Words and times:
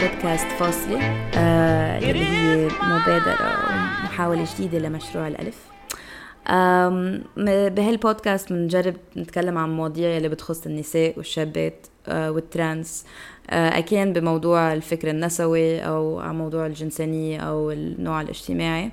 بودكاست 0.00 0.46
فاصلة 0.46 1.00
آه 1.36 1.98
اللي 1.98 2.24
هي 2.24 2.68
مبادرة 2.82 3.36
ومحاولة 4.02 4.46
جديدة 4.54 4.78
لمشروع 4.78 5.28
الألف. 5.28 5.56
بهالبودكاست 7.74 8.52
بنجرب 8.52 8.94
نتكلم 9.16 9.58
عن 9.58 9.76
مواضيع 9.76 10.16
اللي 10.16 10.28
بتخص 10.28 10.66
النساء 10.66 11.14
والشابات 11.16 11.86
آه 12.08 12.30
والترانس. 12.30 13.06
آه 13.50 13.78
أكان 13.78 14.12
بموضوع 14.12 14.72
الفكر 14.72 15.10
النسوي 15.10 15.78
أو 15.80 16.20
عن 16.20 16.38
موضوع 16.38 16.66
الجنسانية 16.66 17.38
أو 17.40 17.70
النوع 17.70 18.20
الاجتماعي 18.20 18.90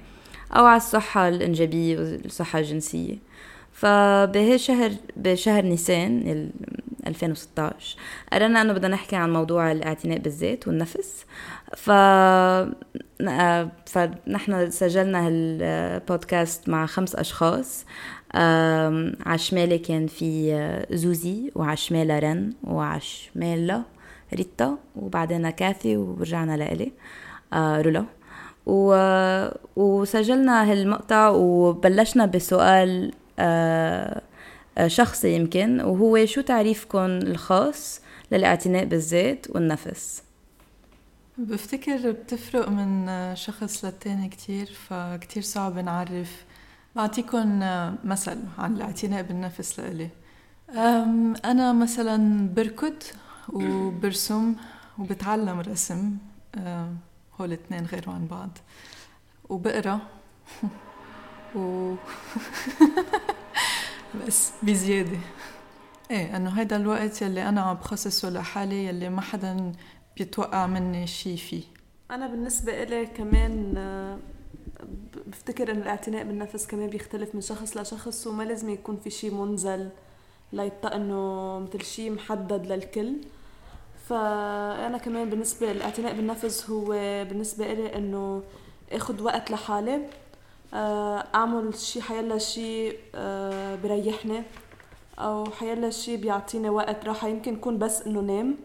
أو 0.55 0.65
على 0.65 0.77
الصحة 0.77 1.27
الإنجابية 1.27 1.97
والصحة 1.99 2.59
الجنسية. 2.59 3.15
فبهالشهر 3.73 4.91
بشهر 5.17 5.65
نيسان 5.65 6.49
2016 7.07 7.97
قررنا 8.33 8.61
إنه 8.61 8.73
بدنا 8.73 8.93
نحكي 8.93 9.15
عن 9.15 9.33
موضوع 9.33 9.71
الاعتناء 9.71 10.17
بالذات 10.17 10.67
والنفس. 10.67 11.25
ف 11.77 11.91
فنحن 13.85 14.69
سجلنا 14.69 15.27
هالبودكاست 15.27 16.69
مع 16.69 16.85
خمس 16.85 17.15
أشخاص. 17.15 17.85
على 19.25 19.37
شمالي 19.37 19.77
كان 19.77 20.07
في 20.07 20.85
زوزي 20.91 21.51
وعلى 21.55 21.77
شمالها 21.77 22.19
رن 22.19 22.53
وعلى 22.63 23.01
شمالها 23.01 23.85
ريتا 24.33 24.77
وبعدين 24.95 25.49
كاثي 25.49 25.97
ورجعنا 25.97 26.57
لإلي 26.57 26.91
آه، 27.53 27.81
رولا. 27.81 28.05
وسجلنا 29.75 30.71
هالمقطع 30.71 31.29
وبلشنا 31.29 32.25
بسؤال 32.25 33.11
آه، 33.39 33.41
آه، 33.41 34.21
شخصي 34.87 35.35
يمكن 35.35 35.81
وهو 35.81 36.25
شو 36.25 36.41
تعريفكم 36.41 37.05
الخاص 37.05 38.01
للاعتناء 38.31 38.85
بالذات 38.85 39.47
والنفس؟ 39.49 40.23
بفتكر 41.37 42.11
بتفرق 42.11 42.69
من 42.69 43.07
شخص 43.35 43.85
للتاني 43.85 44.29
كتير 44.29 44.65
فكتير 44.89 45.43
صعب 45.43 45.77
نعرف. 45.77 46.45
بعطيكم 46.95 47.59
مثل 48.03 48.37
عن 48.57 48.75
الاعتناء 48.75 49.21
بالنفس 49.23 49.79
لإلي. 49.79 50.09
أنا 51.45 51.73
مثلا 51.73 52.47
بركض 52.55 53.03
وبرسم 53.49 54.55
وبتعلم 54.99 55.59
رسم. 55.59 56.17
هول 57.39 57.47
الاثنين 57.47 57.85
غيروا 57.85 58.13
عن 58.13 58.27
بعض. 58.27 58.57
وبقرأ. 59.49 59.99
و 61.55 61.95
بس 64.27 64.51
بزيادة. 64.63 65.17
إيه 66.11 66.35
إنه 66.35 66.49
هيدا 66.49 66.75
الوقت 66.75 67.21
يلي 67.21 67.49
أنا 67.49 67.61
عم 67.61 67.75
بخصصه 67.75 68.29
لحالي 68.29 68.85
يلي 68.85 69.09
ما 69.09 69.21
حدا 69.21 69.71
بيتوقع 70.17 70.67
مني 70.67 71.07
شي 71.07 71.37
فيه. 71.37 71.63
أنا 72.11 72.27
بالنسبة 72.27 72.83
إلي 72.83 73.05
كمان 73.05 73.73
آه، 73.77 74.17
بفتكر 75.27 75.71
إنه 75.71 75.81
الاعتناء 75.81 76.23
بالنفس 76.23 76.67
كمان 76.67 76.89
بيختلف 76.89 77.35
من 77.35 77.41
شخص 77.41 77.77
لشخص 77.77 78.27
وما 78.27 78.43
لازم 78.43 78.69
يكون 78.69 78.97
في 79.03 79.09
شي 79.09 79.29
منزل 79.29 79.89
ليطق 80.53 80.93
إنه 80.93 81.59
مثل 81.59 81.85
شي 81.85 82.09
محدد 82.09 82.67
للكل. 82.67 83.13
فأنا 84.09 84.97
كمان 84.97 85.29
بالنسبة 85.29 85.73
للاعتناء 85.73 86.13
بالنفس 86.15 86.69
هو 86.69 86.85
بالنسبة 87.29 87.71
إلي 87.71 87.95
إنه 87.95 88.43
آخذ 88.91 89.21
وقت 89.21 89.51
لحالي. 89.51 90.01
أعمل 90.73 91.75
شي 91.75 92.01
حيلا 92.01 92.37
شي 92.37 92.93
آه، 93.15 93.75
بريحني 93.75 94.43
أو 95.19 95.45
حيلا 95.45 95.89
شي 95.89 96.17
بيعطيني 96.17 96.69
وقت 96.69 97.05
راحة. 97.05 97.27
يمكن 97.27 97.53
يكون 97.53 97.77
بس 97.77 98.01
إنه 98.01 98.19
نام 98.21 98.55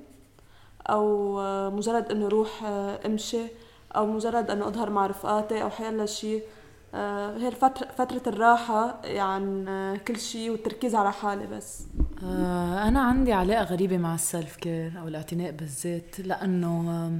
أو 0.90 1.40
آه، 1.40 1.70
مجرد 1.70 2.10
إنه 2.10 2.28
روح 2.28 2.64
أمشي 3.06 3.42
أو 3.96 4.06
مجرد 4.06 4.50
إنه 4.50 4.68
أظهر 4.68 4.90
مع 4.90 5.06
رفقاتي 5.06 5.62
أو 5.62 5.70
حيلا 5.70 6.06
شي. 6.06 6.40
هي 6.94 7.50
فترة 7.98 8.22
الراحة 8.26 9.00
يعني 9.04 9.98
كل 9.98 10.20
شيء 10.20 10.50
والتركيز 10.50 10.94
على 10.94 11.12
حالي 11.12 11.46
بس. 11.46 11.82
أنا 12.22 13.00
عندي 13.00 13.32
علاقة 13.32 13.64
غريبة 13.64 13.96
مع 13.98 14.14
السلف 14.14 14.56
كير 14.56 14.92
أو 15.00 15.08
الاعتناء 15.08 15.50
بالذات 15.50 16.20
لأنه 16.20 17.10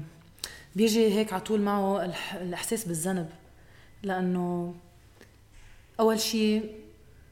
بيجي 0.77 1.15
هيك 1.15 1.33
على 1.33 1.43
طول 1.43 1.61
معه 1.61 2.05
الإحساس 2.41 2.85
بالذنب. 2.85 3.29
لأنه 4.03 4.75
أول 6.01 6.21
شيء 6.21 6.75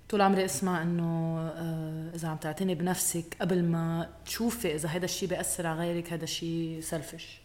طول 0.08 0.20
عمري 0.20 0.44
أسمع 0.44 0.82
إنه 0.82 1.38
آه، 1.38 2.10
إذا 2.14 2.28
عم 2.28 2.36
تعتني 2.36 2.74
بنفسك 2.74 3.36
قبل 3.40 3.64
ما 3.64 4.10
تشوفي 4.26 4.74
إذا 4.74 4.88
هذا 4.88 5.04
الشيء 5.04 5.28
بيأثر 5.28 5.66
على 5.66 5.78
غيرك 5.78 6.12
هذا 6.12 6.24
الشيء 6.24 6.80
سلفش 6.80 7.40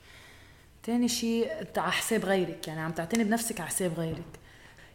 تاني 0.84 1.08
شيء 1.08 1.52
على 1.78 1.92
حساب 1.92 2.26
غيرك 2.26 2.68
يعني 2.68 2.82
عم 2.82 2.92
تعتني 2.92 3.24
بنفسك 3.24 3.60
على 3.60 3.70
حساب 3.70 3.94
غيرك. 3.94 4.40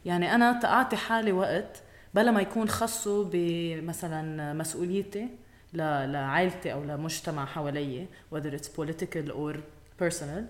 يعني 0.05 0.34
أنا 0.34 0.61
اعطي 0.65 0.97
حالي 0.97 1.33
وقت 1.33 1.83
بلا 2.15 2.31
ما 2.31 2.41
يكون 2.41 2.69
خصه 2.69 3.25
بمثلا 3.33 4.53
مسؤوليتي 4.53 5.29
لعائلتي 5.75 6.73
أو 6.73 6.84
لمجتمع 6.84 7.45
حوالي 7.45 8.07
whether 8.34 8.59
it's 8.59 8.69
political 8.69 9.31
or 9.31 9.57
personal. 10.03 10.45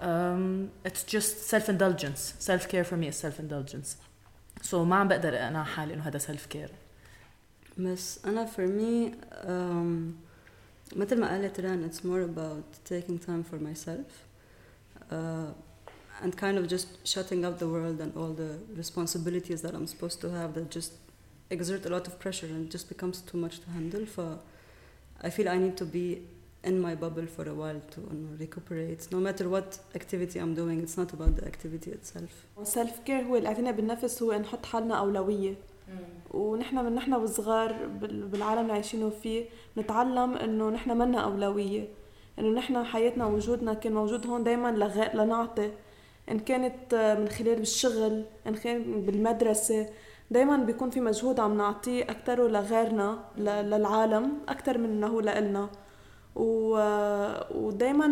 um, 0.00 0.70
it's 0.84 1.04
just 1.04 1.48
self 1.48 1.68
indulgence 1.68 2.34
self 2.38 2.68
care 2.68 2.84
for 2.84 2.96
me 2.96 3.08
is 3.08 3.16
self 3.16 3.38
indulgence 3.38 3.96
so 4.62 4.74
ما 4.74 4.96
عم 4.96 5.08
بقدر 5.08 5.34
اقنع 5.34 5.64
حالي 5.64 5.94
انه 5.94 6.02
هذا 6.02 6.18
self 6.18 6.54
care 6.54 6.70
بس 7.78 8.24
انا 8.24 8.46
for 8.46 8.66
me 8.68 9.14
um, 9.44 10.24
مثل 10.96 11.20
ما 11.20 11.28
قالت 11.28 11.60
ران 11.60 11.90
it's 11.90 12.00
more 12.00 12.22
about 12.22 12.90
taking 12.92 13.18
time 13.18 13.44
for 13.50 13.58
myself 13.58 14.10
uh, 15.10 15.52
and 16.22 16.36
kind 16.36 16.58
of 16.58 16.68
just 16.68 16.88
shutting 17.04 17.44
up 17.44 17.58
the 17.58 17.68
world 17.68 18.00
and 18.00 18.12
all 18.16 18.32
the 18.42 18.58
responsibilities 18.76 19.60
that 19.62 19.74
I'm 19.74 19.86
supposed 19.86 20.20
to 20.20 20.28
have 20.30 20.54
that 20.54 20.70
just 20.70 20.92
exert 21.50 21.84
a 21.86 21.90
lot 21.96 22.06
of 22.06 22.18
pressure 22.18 22.46
and 22.46 22.66
it 22.66 22.70
just 22.70 22.88
becomes 22.88 23.16
too 23.30 23.38
much 23.44 23.56
to 23.62 23.68
handle 23.70 24.04
ف 24.06 24.20
I 25.26 25.30
feel 25.30 25.48
I 25.48 25.58
need 25.64 25.76
to 25.82 25.86
be 25.96 26.06
in 26.63 26.75
my 26.85 26.93
bubble 27.03 27.27
for 27.35 27.45
a 27.53 27.55
while 27.61 27.81
to 27.93 27.99
recuperate. 28.39 29.01
No 29.11 29.19
matter 29.27 29.45
what 29.55 29.69
activity 29.95 30.39
I'm 30.39 30.53
doing 30.61 30.77
it's 30.85 30.97
not 31.01 31.09
about 31.13 31.33
the 31.37 31.45
activity 31.51 31.91
itself. 31.91 32.31
self 32.63 33.05
care 33.05 33.23
هو 33.23 33.35
الاعتناء 33.35 33.73
بالنفس 33.73 34.23
هو 34.23 34.33
نحط 34.33 34.65
حالنا 34.65 34.95
أولوية. 34.95 35.55
ونحن 36.31 36.85
من 36.85 36.95
نحن 36.95 37.13
وصغار 37.13 37.87
بالعالم 38.31 38.61
اللي 38.61 38.73
عايشينه 38.73 39.09
فيه 39.09 39.45
نتعلم 39.77 40.33
إنه 40.37 40.69
نحن 40.69 40.97
منا 40.97 41.19
أولوية. 41.19 41.87
إنه 42.39 42.49
نحن 42.49 42.83
حياتنا 42.83 43.25
وجودنا 43.25 43.73
كان 43.73 43.93
موجود 43.93 44.27
هون 44.27 44.43
دايما 44.43 44.71
لغ... 44.71 45.15
لنعطي. 45.15 45.71
إن 46.31 46.39
كانت 46.39 47.17
من 47.19 47.27
خلال 47.29 47.59
الشغل 47.59 48.25
إن 48.47 48.55
كان 48.55 49.05
بالمدرسة 49.05 49.89
دايما 50.31 50.57
بيكون 50.57 50.89
في 50.89 50.99
مجهود 50.99 51.39
عم 51.39 51.57
نعطيه 51.57 52.03
أكثر 52.03 52.47
لغيرنا 52.47 53.19
للعالم 53.37 54.37
أكثر 54.49 54.77
من 54.77 54.89
أنه 54.89 55.21
لإلنا. 55.21 55.69
ودائما 57.55 58.07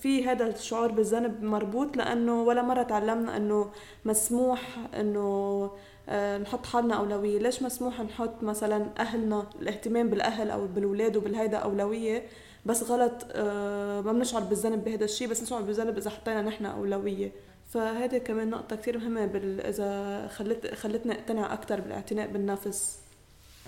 في 0.00 0.24
هذا 0.24 0.46
الشعور 0.46 0.92
بالذنب 0.92 1.42
مربوط 1.42 1.96
لأنه 1.96 2.42
ولا 2.42 2.62
مرة 2.62 2.82
تعلمنا 2.82 3.36
إنه 3.36 3.70
مسموح 4.04 4.78
إنه 5.00 5.70
آه، 6.08 6.38
نحط 6.38 6.66
حالنا 6.66 6.94
أولوية. 6.94 7.38
ليش 7.38 7.62
مسموح 7.62 8.00
نحط 8.00 8.42
مثلا 8.42 8.86
أهلنا 8.98 9.46
الاهتمام 9.60 10.10
بالأهل 10.10 10.50
أو 10.50 10.66
بالأولاد 10.66 11.16
وبالهيدا 11.16 11.56
أولوية؟ 11.56 12.22
بس 12.66 12.82
غلط 12.82 13.26
آه، 13.32 14.00
ما 14.00 14.12
بنشعر 14.12 14.42
بالذنب 14.42 14.84
بهذا 14.84 15.04
الشيء 15.04 15.28
بس 15.28 15.42
نشعر 15.42 15.62
بالذنب 15.62 15.98
إذا 15.98 16.10
حطينا 16.10 16.42
نحن 16.42 16.66
أولوية. 16.66 17.32
فهذه 17.68 18.18
كمان 18.18 18.50
نقطة 18.50 18.76
كثير 18.76 18.98
مهمة 18.98 19.26
بال... 19.26 19.60
إذا 19.60 20.28
خلت 20.28 20.74
خلتني 20.74 21.12
أقتنع 21.12 21.52
أكثر 21.52 21.80
بالاعتناء 21.80 22.26
بالنفس. 22.26 22.98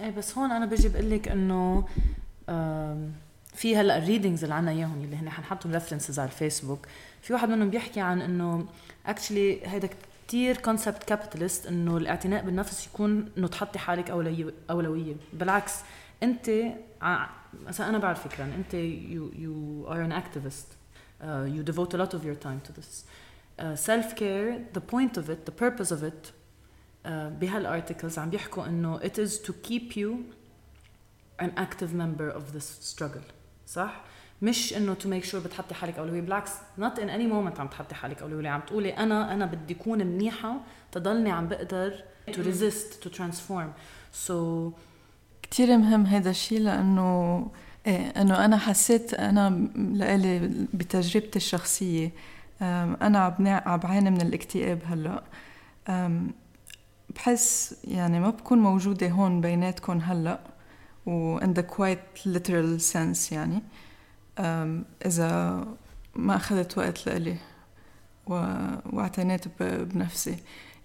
إيه 0.00 0.11
بس 0.11 0.39
هون 0.39 0.50
أنا 0.50 0.67
بجي 0.67 0.89
بقول 0.89 1.11
لك 1.11 1.29
إنه 1.29 1.85
في 3.59 3.77
هلا 3.77 3.99
ال 3.99 4.03
readings 4.03 4.43
اللي 4.43 4.55
عنا 4.55 4.71
إياهم 4.71 5.05
اللي 5.05 5.17
هن 5.17 5.31
حنحطهم 5.31 5.73
references 5.73 6.19
على 6.19 6.29
الفيسبوك. 6.29 6.87
في 7.23 7.33
واحد 7.33 7.49
منهم 7.49 7.71
بيحكي 7.71 8.01
عن 8.01 8.21
إنه 8.21 8.67
actually 9.06 9.67
هيدا 9.67 9.89
كثير 10.29 10.57
concept 10.56 11.05
capitalist 11.05 11.67
إنه 11.67 11.97
الاعتناء 11.97 12.45
بالنفس 12.45 12.87
يكون 12.87 13.31
إنه 13.39 13.49
تحطي 13.49 13.79
حالك 13.79 14.11
اولويه 14.71 15.17
بالعكس 15.33 15.75
أنت 16.23 16.51
مثلا 17.67 17.89
أنا 17.89 17.99
بعرف 17.99 18.29
فكرا 18.29 18.45
أنت 18.45 18.75
you 18.75 19.31
you 19.39 19.87
are 19.89 20.05
an 20.05 20.12
activist 20.12 20.67
you 21.25 21.62
devote 21.62 21.95
a 21.95 21.99
lot 21.99 22.15
of 22.15 22.25
your 22.25 22.35
time 22.35 22.59
to 22.59 22.73
this 22.79 23.06
self 23.75 24.12
care 24.12 24.65
the 24.75 24.83
point 24.93 25.19
of 25.19 25.31
it 25.31 25.50
the 25.50 25.69
purpose 25.69 25.93
of 25.93 26.05
it 26.05 26.27
بهال 27.41 27.62
articles 27.62 28.19
عم 28.19 28.31
بيحكوا 28.31 28.67
إنه 28.67 28.99
it 28.99 29.19
is 29.27 29.33
to 29.47 29.53
keep 29.69 29.97
you 29.97 30.11
an 31.45 31.51
active 31.57 31.93
member 31.95 32.37
of 32.39 32.43
this 32.57 32.93
struggle. 32.93 33.38
صح؟ 33.69 34.00
مش 34.43 34.76
إنه 34.76 34.94
to 34.95 35.09
make 35.09 35.25
sure 35.25 35.41
بتحطي 35.41 35.75
حالك 35.75 35.99
أولوية 35.99 36.20
بالعكس 36.20 36.50
not 36.79 36.99
in 36.99 37.09
any 37.09 37.27
moment 37.27 37.61
عم 37.61 37.67
تحطي 37.67 37.94
حالك 37.94 38.23
أولوية. 38.23 38.49
عم 38.49 38.61
تقولي 38.61 38.91
أنا 38.91 39.32
أنا 39.32 39.47
بدي 39.47 39.75
أكون 39.75 40.06
منيحة 40.06 40.56
تضلني 40.93 41.31
عم 41.31 41.49
بقدر 41.49 42.05
to 42.33 42.43
resist 42.43 43.03
to 43.03 43.11
transform 43.11 43.73
so 44.12 44.73
كثير 45.43 45.76
مهم 45.76 46.06
هذا 46.06 46.31
الشيء 46.31 46.61
لأنه 46.61 47.47
إيه 47.87 48.06
إنه 48.06 48.44
أنا 48.44 48.56
حسيت 48.56 49.15
أنا 49.15 49.50
لإلي 49.76 50.67
بتجربتي 50.75 51.37
الشخصية. 51.37 52.11
أنا 52.61 53.37
عم 53.67 53.76
بعاني 53.76 54.11
من 54.11 54.21
الاكتئاب 54.21 54.82
هلأ. 54.85 55.23
بحس 57.14 57.76
يعني 57.85 58.21
ما 58.21 58.31
بكون 58.31 58.59
موجودة 58.59 59.09
هون 59.09 59.41
بيناتكم 59.41 59.99
هلأ. 59.99 60.41
و 61.09 61.41
in 61.41 61.55
the 61.59 61.63
quite 61.63 62.27
literal 62.27 62.95
sense 62.95 63.33
يعني. 63.33 63.63
إذا 65.07 65.65
ما 66.17 66.37
أخذت 66.37 66.79
وقت 66.79 67.07
لإلي 67.07 67.37
واعتنيت 68.27 69.63
بنفسي. 69.63 70.37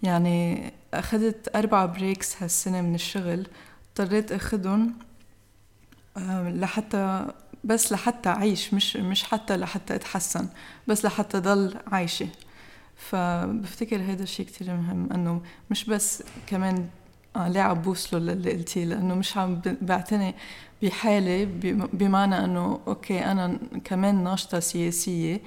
يعني 0.04 0.72
أخذت 0.94 1.56
أربع 1.56 1.86
بريكس 1.86 2.44
هالسنة 2.44 2.82
من 2.82 2.96
الشغل 2.96 3.48
اضطريت 3.90 4.32
أخذهم 4.32 4.94
لحتى 6.48 7.28
بس 7.64 7.92
لحتى 7.92 8.30
أعيش 8.30 8.74
مش 8.74 8.98
مش 8.98 9.24
حتى 9.24 9.58
لحتى 9.58 9.96
أتحسن 9.96 10.48
بس 10.88 11.06
لحتى 11.06 11.40
ضل 11.40 11.78
عايشة. 11.88 12.28
فبفتكر 12.96 14.02
هذا 14.02 14.24
الشيء 14.24 14.46
كتير 14.46 14.76
مهم 14.76 15.14
إنه 15.14 15.42
مش 15.72 15.86
بس 15.86 16.24
كمان 16.48 16.90
آه 17.36 17.48
ليه 17.48 17.62
عم 17.62 17.82
بوصله 17.82 18.20
للي 18.20 18.52
قلتيه 18.52 18.86
لأنه 18.86 19.16
مش 19.16 19.38
عم 19.38 19.62
بعتني 19.82 20.36
بحالي 20.84 21.46
بمعنى 21.94 22.46
إنه 22.46 22.80
أوكي 22.88 23.26
أنا 23.26 23.58
كمان 23.84 24.24
ناشطة 24.24 24.60
سياسية 24.60 25.42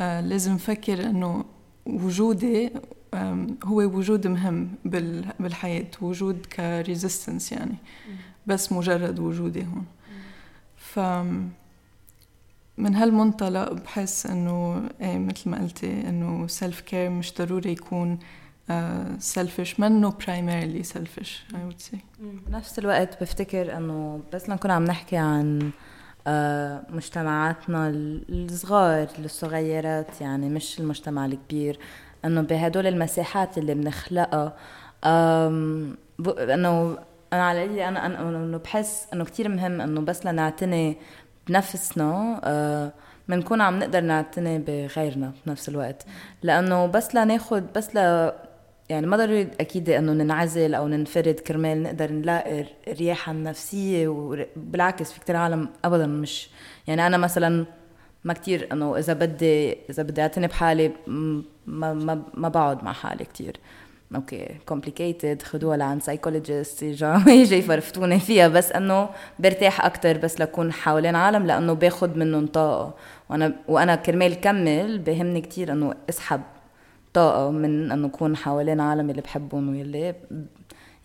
آه 0.00 0.20
لازم 0.20 0.54
أفكر 0.54 1.06
إنه 1.06 1.44
وجودي 1.86 2.70
هو 3.64 3.80
وجود 3.82 4.26
مهم 4.26 4.68
بالحياة 5.40 5.86
وجود 6.00 6.46
ك 6.46 6.56
resistance 6.56 7.52
يعني 7.52 7.74
بس 8.46 8.72
مجرد 8.72 9.18
وجودي 9.18 9.62
هون. 9.62 9.84
ف 10.76 10.98
من 12.78 12.94
هالمنطلق 12.94 13.72
بحس 13.72 14.26
إنه 14.26 14.88
إيه 15.00 15.18
مثل 15.18 15.50
ما 15.50 15.58
قلتي 15.62 16.08
إنه 16.08 16.46
self 16.46 16.80
care 16.80 17.10
مش 17.10 17.34
ضروري 17.38 17.72
يكون 17.72 18.18
selfish 19.18 19.80
منه 19.80 20.14
primarily 20.26 20.82
selfish 20.82 21.44
I 21.54 21.64
would 21.64 21.80
say 21.80 21.98
بنفس 22.18 22.78
الوقت 22.78 23.20
بفتكر 23.22 23.76
إنه 23.76 24.20
بس 24.32 24.48
لنكون 24.48 24.70
عم 24.70 24.84
نحكي 24.84 25.16
عن 25.16 25.70
آه، 26.26 26.82
مجتمعاتنا 26.90 27.88
الصغار 27.88 29.08
الصغيرات 29.18 30.20
يعني 30.20 30.48
مش 30.48 30.80
المجتمع 30.80 31.26
الكبير 31.26 31.78
إنه 32.24 32.40
بهدول 32.40 32.86
المساحات 32.86 33.58
اللي 33.58 33.74
بنخلقها. 33.74 34.56
إنه 36.38 36.98
أنا 37.32 37.48
على 37.48 37.88
أنا 37.88 38.06
إنه 38.06 38.58
بحس 38.58 39.06
إنه 39.12 39.24
كثير 39.24 39.48
مهم 39.48 39.80
إنه 39.80 40.00
بس 40.00 40.26
لنعتني 40.26 40.96
بنفسنا 41.48 42.40
آه 42.44 42.92
بنكون 43.28 43.60
عم 43.60 43.78
نقدر 43.78 44.00
نعتني 44.00 44.58
بغيرنا 44.58 45.32
بنفس 45.46 45.68
الوقت. 45.68 46.06
لأنه 46.42 46.86
بس 46.86 47.14
لناخد 47.14 47.72
بس 47.76 47.94
يعني 48.88 49.06
ما 49.06 49.16
ضروري 49.16 49.48
أكيد 49.60 49.90
إنه 49.90 50.12
ننعزل 50.12 50.74
أو 50.74 50.88
ننفرد 50.88 51.40
كرمال 51.40 51.82
نقدر 51.82 52.12
نلاقي 52.12 52.64
الرياحه 52.88 53.32
النفسيه 53.32 54.08
وبالعكس 54.08 55.12
في 55.12 55.20
كتير 55.20 55.36
عالم 55.36 55.68
ابدا 55.84 56.06
مش 56.06 56.50
يعني 56.86 57.06
أنا 57.06 57.16
مثلا 57.16 57.66
ما 58.24 58.32
كتير 58.32 58.68
إنه 58.72 58.98
إذا 58.98 59.12
بدي 59.12 59.72
إذا 59.90 60.02
بدي 60.02 60.22
أعتني 60.22 60.46
بحالي 60.46 60.92
ما 61.06 61.44
ما, 61.94 62.22
ما 62.34 62.48
بقعد 62.48 62.84
مع 62.84 62.92
حالي 62.92 63.24
كتير. 63.24 63.56
okay 64.14 64.48
complicated 64.66 65.42
خدوها 65.42 65.76
لعند 65.76 66.02
psychologist 66.02 66.82
يجي 66.82 67.56
يفرفتوني 67.56 68.20
فيها. 68.20 68.48
بس 68.48 68.72
إنه 68.72 69.08
برتاح 69.38 69.84
أكثر 69.84 70.18
بس 70.18 70.40
لكون 70.40 70.72
حوالين 70.72 71.14
عالم 71.14 71.46
لأنه 71.46 71.72
باخذ 71.72 72.18
منهم 72.18 72.46
طاقة. 72.46 72.94
وأنا 73.30 73.52
وأنا 73.68 73.96
كرمال 73.96 74.40
كمل 74.40 74.98
بهمني 74.98 75.40
كثير 75.40 75.72
إنه 75.72 75.94
اسحب 76.08 76.40
طاقة 77.18 77.50
من 77.50 77.92
انه 77.92 78.06
اكون 78.06 78.36
حوالين 78.36 78.80
عالم 78.80 79.10
اللي 79.10 79.22
بحبهم 79.22 79.68
واللي 79.68 80.14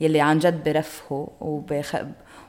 يلي 0.02 0.22
عن 0.22 0.40
جد 0.40 0.64
برفهوا 0.64 1.28
وبخ... 1.42 1.96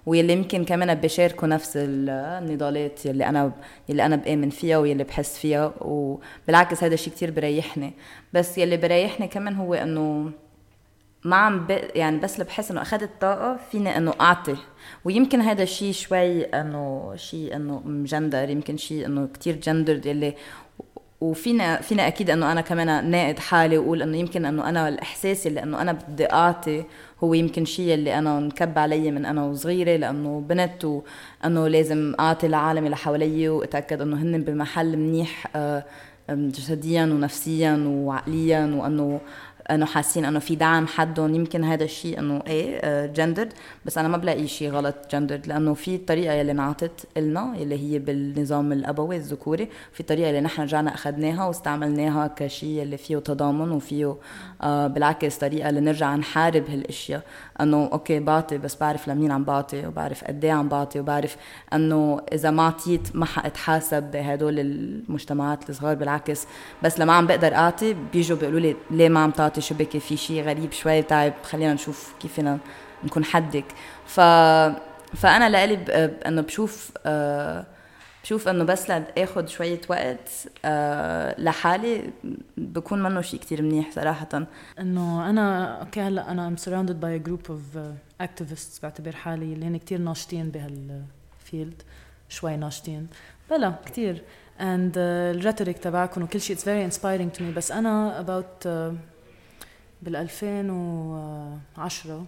واللي 0.07 0.33
يمكن 0.33 0.65
كمان 0.65 0.95
بيشاركوا 0.95 1.49
نفس 1.49 1.73
النضالات 1.77 3.07
يلي 3.07 3.27
أنا 3.29 3.53
يلي 3.89 4.07
أنا 4.07 4.17
بآمن 4.17 4.51
فيها 4.51 4.79
واللي 4.79 5.05
بحس 5.05 5.39
فيها 5.39 5.75
وبالعكس 5.81 6.85
هذا 6.85 6.95
الشيء 6.95 7.13
كتير 7.13 7.31
بريحني. 7.31 7.93
بس 8.33 8.59
يلي 8.59 8.77
بريحني 8.77 9.29
كمان 9.29 9.55
هو 9.55 9.75
إنه 9.75 10.31
ما 11.25 11.37
عم 11.37 11.67
ب... 11.67 11.71
يعني 11.95 12.19
بس 12.19 12.35
اللي 12.35 12.45
بحس 12.45 12.71
إنه 12.71 12.83
أخذت 12.83 13.11
طاقة 13.21 13.59
فيني 13.71 13.97
إنه 13.97 14.15
أعطي. 14.21 14.57
ويمكن 15.05 15.41
هذا 15.41 15.63
الشيء 15.63 15.93
شوي 15.93 16.45
إنه 16.45 17.13
شيء 17.17 17.57
إنه 17.57 17.83
مجندر 17.85 18.51
يمكن 18.51 18.77
شيء 18.77 19.07
إنه 19.07 19.29
كتير 19.35 19.57
جندر 19.57 20.07
يلي 20.07 20.35
وفينا 21.21 21.81
فينا 21.81 22.07
أكيد 22.07 22.31
إنه 22.31 22.53
أنا 22.53 22.61
كمان 22.61 23.11
ناقد 23.11 23.39
حالي 23.39 23.79
وأقول 23.79 24.03
إنه 24.03 24.17
يمكن 24.17 24.45
إنه 24.45 24.69
أنا 24.69 24.89
الإحساس 24.89 25.47
اللي 25.47 25.63
إنه 25.63 25.83
أنا 25.83 25.93
بدي 25.93 26.33
أعطي 26.33 26.85
هو 27.25 27.35
يمكن 27.35 27.65
شيء 27.65 27.95
اللي 27.95 28.19
أنا 28.19 28.39
انكب 28.39 28.79
علي 28.79 29.11
من 29.11 29.25
أنا 29.25 29.45
وصغيرة 29.45 29.97
لأنه 29.97 30.41
بنت 30.41 30.85
وإنه 30.85 31.69
لازم 31.69 32.15
أعطي 32.21 32.47
العالم 32.47 32.85
اللي 32.85 32.97
حوالي 32.97 33.49
وأتأكد 33.49 34.01
إنه 34.01 34.17
هن 34.17 34.43
بمحل 34.43 34.97
منيح 34.97 35.47
آه، 35.57 35.85
جسديا 36.31 37.03
ونفسيا 37.03 37.85
وعقليا 37.87 38.75
وإنه 38.75 39.21
إنه 39.71 39.87
حاسين 39.87 40.25
إنه 40.25 40.39
في 40.39 40.55
دعم 40.55 40.87
حدهم. 40.87 41.35
يمكن 41.35 41.65
هذا 41.65 41.85
الشيء 41.85 42.19
إنه 42.19 42.43
إيه 42.47 43.07
جندرد 43.07 43.53
آه، 43.53 43.57
بس 43.85 43.99
أنا 43.99 44.09
ما 44.09 44.17
بلاقي 44.17 44.47
شيء 44.47 44.71
غلط 44.71 44.95
جندرد 45.13 45.47
لأنه 45.47 45.75
في 45.75 45.95
الطريقة 45.95 46.35
يلي 46.35 46.53
انعطت 46.53 47.07
لنا 47.17 47.55
يلي 47.57 47.79
هي 47.79 47.99
بالنظام 47.99 48.73
الأبوي 48.73 49.17
الذكوري. 49.17 49.69
في 49.93 50.03
طريقة 50.03 50.29
اللي 50.29 50.41
نحن 50.41 50.63
رجعنا 50.63 50.95
أخذناها 50.95 51.47
واستعملناها 51.47 52.27
كشيء 52.37 52.83
اللي 52.83 52.97
فيه 52.97 53.19
تضامن 53.19 53.71
وفيه 53.71 54.17
آه 54.63 54.87
بالعكس 54.87 55.37
طريقة 55.37 55.71
لنرجع 55.71 56.17
نحارب 56.17 56.71
هالأشياء. 56.71 57.23
إنه 57.61 57.89
أوكي 57.93 58.21
بعطي 58.21 58.59
بس 58.59 58.77
بعرف 58.77 59.09
لمين 59.09 59.31
عم 59.31 59.45
بعطي 59.45 59.87
وبعرف 59.87 60.25
قد 60.25 60.47
عم 60.47 60.69
بعطي 60.69 61.01
وبعرف 61.01 61.37
إنه 61.73 62.21
إذا 62.33 62.51
ما 62.51 62.63
عطيت 62.67 63.17
ما 63.17 63.27
حاتحاسب 63.27 64.03
بهدول 64.11 64.59
المجتمعات 64.59 65.71
الصغار. 65.71 65.95
بالعكس 65.95 66.47
بس 66.83 66.99
لما 66.99 67.13
عم 67.13 67.27
بقدر 67.27 67.55
أعطي 67.55 67.97
بيجوا 68.13 68.39
بيقولوا 68.39 68.61
لي 68.61 68.77
ليه 68.91 69.09
ما 69.09 69.21
عم 69.21 69.31
تعطي؟ 69.31 69.54
شبكه 69.61 69.99
في 69.99 70.17
شيء 70.17 70.43
غريب 70.43 70.73
شوي 70.73 71.03
تعب 71.03 71.33
خلينا 71.43 71.75
نشوف 71.75 72.15
كيف 72.21 72.41
نكون 73.05 73.25
حدك. 73.25 73.65
ف 74.07 74.21
فأنا 75.17 75.49
لإلي 75.49 75.85
إنه 76.27 76.41
بشوف 76.41 76.93
آه 77.07 77.67
بشوف 78.23 78.49
إنه 78.49 78.65
بس 78.65 78.91
لاخذ 78.91 79.47
شوية 79.47 79.81
وقت 79.89 80.31
آه 80.65 81.41
لحالي 81.41 82.11
بكون 82.57 83.03
منه 83.03 83.21
شيء 83.21 83.41
كتير 83.41 83.63
منيح 83.63 83.91
صراحة. 83.91 84.47
إنه 84.81 85.31
أنا 85.31 85.75
okay 85.81 86.01
هلأ 86.01 86.31
أنا 86.31 86.47
I'm 86.47 86.57
surrounded 86.57 87.01
by 87.01 87.19
group 87.19 87.41
of 87.51 87.61
activists 88.21 88.81
بعتبر 88.83 89.13
حالي 89.13 89.53
اللي 89.53 89.67
هن 89.67 89.77
كتير 89.77 89.99
ناشطين 89.99 90.51
بهال 90.51 91.00
field 91.00 91.83
شوي 92.29 92.57
ناشطين. 92.57 93.07
بلا 93.51 93.75
كتير. 93.87 94.23
And 94.59 94.95
uh, 94.95 94.99
ال 94.99 95.08
rhetoric 95.08 95.79
تبعكم 95.79 96.23
وكل 96.23 96.41
شيء 96.41 96.57
it's 96.57 96.65
very 96.65 96.85
inspiring 96.85 97.33
to 97.33 97.45
me 97.45 97.53
بس 97.53 97.73
أنا 97.73 98.25
about 98.25 98.67
uh, 98.67 98.69
بال 100.05 100.17
2010 100.17 102.27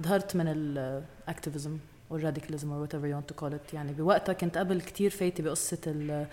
ظهرت 0.00 0.36
من 0.36 0.48
ال 0.48 0.62
activism 0.62 1.78
وال 2.10 2.20
radicalism 2.20 2.70
or 2.70 2.86
whatever 2.86 3.06
you 3.06 3.14
want 3.14 3.26
to 3.34 3.36
call 3.42 3.52
it. 3.52 3.74
يعني 3.74 3.92
بوقتها 3.92 4.32
كنت 4.32 4.58
قبل 4.58 4.80
كتير 4.80 5.10
فايتة 5.10 5.44
بقصة 5.44 5.78
ال 5.86 6.26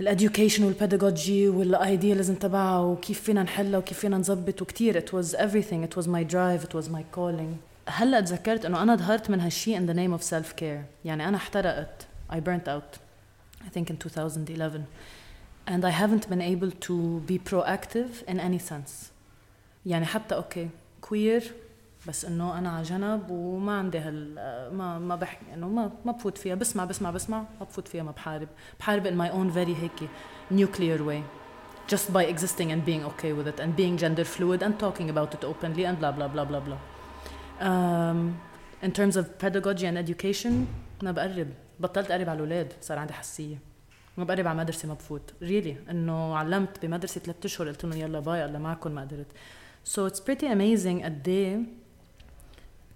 ال 0.00 0.06
education 0.06 0.64
وال 0.64 0.81
pedagogy 0.81 1.48
وال 1.48 1.65
idealism 1.65 2.34
تبعها 2.34 2.80
وكيف 2.80 3.20
فينا 3.20 3.42
نحلها 3.42 3.78
وكيف 3.78 3.98
فينا 3.98 4.18
نظبط 4.18 4.62
وكتير. 4.62 5.00
It 5.00 5.12
was 5.12 5.34
everything. 5.34 5.84
It 5.84 5.96
was 5.96 6.06
my 6.06 6.24
drive. 6.34 6.64
It 6.64 6.74
was 6.74 6.88
my 6.88 7.02
calling. 7.16 7.56
هلأ 7.88 8.20
تذكرت 8.20 8.64
إنه 8.64 8.82
أنا 8.82 8.96
ظهرت 8.96 9.30
من 9.30 9.40
هالشيء 9.40 9.78
in 9.78 9.82
the 9.90 9.94
name 9.94 10.12
of 10.20 10.24
self 10.24 10.52
care 10.60 10.84
يعني 11.04 11.28
أنا 11.28 11.36
احترقت. 11.36 12.06
I 12.32 12.36
burnt 12.36 12.68
out 12.68 12.98
I 13.64 13.68
think 13.70 13.90
in 13.90 13.96
2011 13.96 14.86
and 15.66 15.84
I 15.84 15.90
haven't 15.90 16.28
been 16.30 16.40
able 16.40 16.70
to 16.70 17.20
be 17.26 17.38
proactive 17.38 18.22
in 18.28 18.40
any 18.40 18.58
sense. 18.58 19.10
يعني 19.86 20.06
حتى 20.06 20.34
okay 20.34 20.68
queer 21.00 21.52
بس 22.08 22.24
إنه 22.24 22.58
أنا 22.58 22.70
على 22.70 22.82
جنب 22.82 23.30
وما 23.30 23.78
عندي 23.78 23.98
هال 23.98 24.34
ما 24.76 24.98
ما 24.98 25.16
بحكي 25.16 25.54
انه 25.54 25.68
ما 25.68 25.92
ما 26.04 26.12
بفوت 26.12 26.38
فيها 26.38 26.54
بسمع 26.54 26.84
بسمع 26.84 27.10
بسمع 27.10 27.38
ما 27.38 27.66
بفوت 27.66 27.88
فيها 27.88 28.02
ما 28.02 28.10
بحارب. 28.10 28.48
بحارب 28.80 29.08
in 29.08 29.16
my 29.16 29.32
own 29.32 29.54
very 29.54 29.76
هيك 29.80 30.08
nuclear 30.52 31.02
way 31.02 31.22
just 31.94 32.12
by 32.12 32.24
existing 32.24 32.68
and 32.72 32.84
being 32.84 33.04
okay 33.10 33.32
with 33.32 33.48
it 33.52 33.60
and 33.60 33.76
being 33.76 33.96
gender 33.96 34.24
fluid 34.24 34.62
and 34.62 34.74
talking 34.78 35.08
about 35.10 35.34
it 35.34 35.44
openly 35.44 35.84
and 35.88 35.98
blah 36.00 36.12
blah 36.12 36.28
blah 36.28 36.44
blah 36.44 36.60
blah. 36.66 36.80
Um, 37.68 38.18
in 38.82 38.92
terms 38.92 39.16
of 39.16 39.24
pedagogy 39.38 39.86
and 39.86 39.98
education 39.98 40.66
أنا 41.02 41.12
بقرب 41.12 41.48
بطلت 41.80 42.10
أقرب 42.10 42.28
على 42.28 42.36
الأولاد 42.36 42.72
صار 42.80 42.98
عندي 42.98 43.12
حساسية. 43.12 43.58
ما 44.18 44.24
بقرب 44.24 44.46
على 44.46 44.58
مدرسه 44.58 44.88
ما 44.88 44.94
بفوت. 44.94 45.34
ريلي 45.42 45.74
really. 45.74 45.90
إنه 45.90 46.36
علمت 46.36 46.82
بمدرسة 46.82 47.20
ثلاث 47.20 47.44
أشهر 47.44 47.68
قلت 47.68 47.84
لهم 47.84 47.98
يلا 48.00 48.20
باي 48.20 48.44
الله 48.44 48.58
معكم 48.58 48.90
ما 48.90 49.00
قدرت. 49.00 49.26
So 49.87 50.05
it's 50.05 50.19
pretty 50.19 50.47
amazing 50.47 51.03
قد 51.03 51.27
ايه 51.27 51.59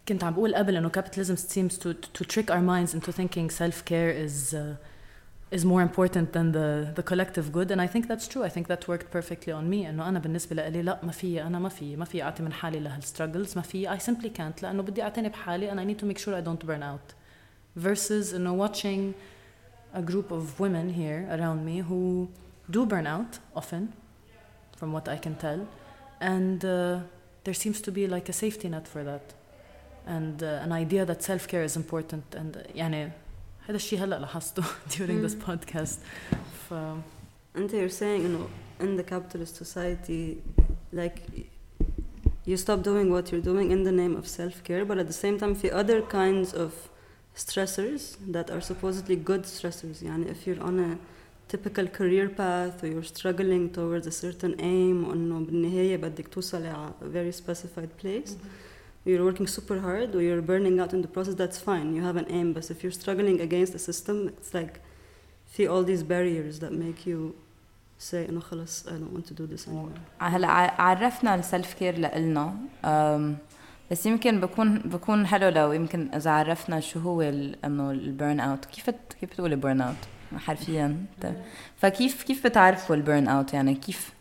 كنت 0.07 0.23
عم 0.23 0.33
بقول 0.33 0.55
قبل 0.55 0.75
انه 0.75 0.89
capitalism 0.89 1.37
seems 1.37 1.73
to 1.77 1.93
to 2.19 2.25
trick 2.25 2.49
our 2.49 2.61
minds 2.61 2.93
into 2.93 3.11
thinking 3.11 3.49
self 3.49 3.85
care 3.85 4.11
is 4.25 4.53
uh, 4.53 4.75
is 5.51 5.63
more 5.65 5.81
important 5.81 6.27
than 6.33 6.51
the 6.51 6.67
the 6.95 7.03
collective 7.11 7.51
good 7.51 7.71
and 7.71 7.81
I 7.81 7.87
think 7.93 8.03
that's 8.07 8.27
true 8.33 8.43
I 8.43 8.49
think 8.55 8.67
that 8.67 8.81
worked 8.87 9.09
perfectly 9.17 9.53
on 9.53 9.69
me 9.69 9.85
انه 9.89 10.09
انا 10.09 10.19
بالنسبه 10.19 10.69
لي 10.69 10.81
لا 10.81 10.99
ما 11.03 11.11
في 11.11 11.43
انا 11.43 11.59
ما 11.59 11.69
في 11.69 11.95
ما 11.95 12.05
في 12.05 12.23
اعطي 12.23 12.43
من 12.43 12.53
حالي 12.53 12.79
لهالستراجلز 12.79 13.55
ما 13.55 13.61
في 13.61 13.97
I 13.97 13.99
simply 13.99 14.29
can't 14.39 14.63
لانه 14.63 14.83
بدي 14.83 15.03
اعتني 15.03 15.29
بحالي 15.29 15.71
and 15.71 15.75
I 15.79 15.83
need 15.93 16.01
to 16.03 16.07
make 16.07 16.17
sure 16.17 16.33
I 16.33 16.41
don't 16.47 16.67
burn 16.67 16.83
out 16.83 17.13
versus 17.85 18.33
انه 18.35 18.67
watching 18.67 19.13
a 19.97 20.01
group 20.01 20.31
of 20.31 20.59
women 20.59 20.93
here 20.93 21.27
around 21.35 21.59
me 21.65 21.81
who 21.89 22.27
do 22.71 22.85
burn 22.85 23.07
out 23.07 23.59
often 23.59 23.83
from 24.79 24.91
what 24.93 25.07
I 25.07 25.17
can 25.25 25.35
tell 25.45 25.59
and 26.21 26.65
uh, 26.65 26.99
there 27.43 27.53
seems 27.53 27.81
to 27.81 27.91
be 27.91 28.07
like 28.07 28.29
a 28.29 28.33
safety 28.33 28.69
net 28.69 28.87
for 28.87 29.03
that 29.03 29.33
and 30.05 30.41
uh, 30.41 30.65
an 30.65 30.71
idea 30.71 31.05
that 31.05 31.21
self 31.21 31.47
care 31.47 31.63
is 31.63 31.75
important 31.75 32.23
and 32.35 32.57
uh, 32.57 32.61
يعني 32.75 33.11
هذا 33.67 33.75
الشيء 33.75 34.03
هلا 34.03 34.19
لاحظته 34.19 34.63
during 34.97 35.21
this 35.21 35.35
podcast 35.35 35.99
ف 36.69 36.73
انت 37.55 37.71
you're 37.71 37.99
saying 37.99 38.25
انه 38.25 38.47
in 38.79 38.97
the 38.97 39.03
capitalist 39.03 39.55
society 39.55 40.37
like 40.93 41.21
you 42.45 42.55
stop 42.55 42.81
doing 42.81 43.11
what 43.11 43.31
you're 43.31 43.41
doing 43.41 43.71
in 43.71 43.83
the 43.83 43.91
name 43.91 44.15
of 44.15 44.27
self 44.27 44.63
care 44.63 44.85
but 44.85 44.97
at 44.97 45.07
the 45.07 45.13
same 45.13 45.39
time 45.39 45.53
في 45.53 45.71
other 45.71 46.01
kinds 46.01 46.53
of 46.53 46.71
stressors 47.35 48.17
that 48.31 48.49
are 48.49 48.61
supposedly 48.61 49.15
good 49.15 49.43
stressors 49.45 50.03
يعني 50.03 50.31
if 50.31 50.47
you're 50.47 50.63
on 50.63 50.79
a 50.79 50.97
typical 51.51 51.87
career 51.87 52.27
path 52.29 52.83
or 52.83 52.87
you're 52.87 53.03
struggling 53.03 53.69
towards 53.69 54.05
a 54.07 54.11
certain 54.11 54.53
aim 54.59 55.07
وانه 55.09 55.39
بالنهايه 55.39 55.97
بدك 55.97 56.27
توصل 56.27 56.65
a 56.65 57.05
very 57.05 57.31
specified 57.31 58.03
place 58.03 58.31
mm 58.31 58.39
-hmm. 58.39 59.09
you're 59.09 59.23
working 59.31 59.47
super 59.47 59.79
hard 59.79 60.15
or 60.15 60.21
you're 60.21 60.41
burning 60.41 60.79
out 60.79 60.93
in 60.93 61.01
the 61.01 61.07
process 61.07 61.35
that's 61.35 61.59
fine 61.69 61.95
you 61.95 62.03
have 62.03 62.17
an 62.17 62.27
aim 62.29 62.53
but 62.53 62.63
if 62.69 62.83
you're 62.83 62.99
struggling 63.01 63.41
against 63.41 63.71
the 63.73 63.79
system 63.79 64.29
it's 64.29 64.53
like 64.53 64.79
في 65.45 65.67
all 65.67 65.83
these 65.83 66.03
barriers 66.03 66.59
that 66.59 66.71
make 66.71 67.09
you 67.09 67.33
say 67.99 68.29
انه 68.29 68.39
خلص 68.39 68.87
I 68.87 68.91
don't 68.91 69.13
want 69.17 69.27
to 69.27 69.33
do 69.33 69.55
this 69.55 69.67
anymore 69.67 69.99
هلا 70.19 70.47
عرفنا 70.81 71.35
السلف 71.35 71.73
كير 71.73 71.97
لإلنا 71.97 72.55
بس 73.91 74.05
يمكن 74.05 74.39
بكون 74.39 74.79
بكون 74.79 75.27
حلو 75.27 75.49
لو 75.49 75.71
يمكن 75.71 76.09
اذا 76.13 76.31
عرفنا 76.31 76.79
شو 76.79 76.99
هو 76.99 77.21
انه 77.21 77.91
البيرن 77.91 78.39
اوت 78.39 78.65
كيف 78.65 78.89
كيف 78.89 79.29
بتقولي 79.29 79.55
بيرن 79.55 79.81
اوت 79.81 79.95
حرفيا. 80.38 80.96
فكيف 81.76 82.22
كيف 82.22 82.46
بتعرفوا 82.46 82.96
ال 82.96 83.03
burn 83.03 83.28
out؟ 83.28 83.54
يعني 83.54 83.74
كيف 83.74 84.12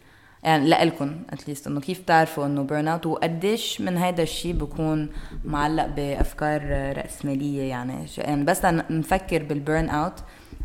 يعني 0.44 0.70
لإلكم 0.70 1.22
at 1.30 1.40
least 1.40 1.68
إنه 1.68 1.80
كيف 1.80 2.00
تعرفوا 2.00 2.46
إنه 2.46 2.64
burn 2.64 2.88
out 2.88 3.06
وقديش 3.06 3.82
من 3.82 3.98
هيدا 3.98 4.24
الشيء 4.24 4.54
بكون 4.54 5.10
معلق 5.46 5.86
بأفكار 5.86 6.62
رأسمالية؟ 6.98 7.70
يعني 7.70 8.06
يعني 8.18 8.44
بس 8.44 8.66
نفكر 8.66 9.44
بال 9.44 9.90
burnout 9.90 10.14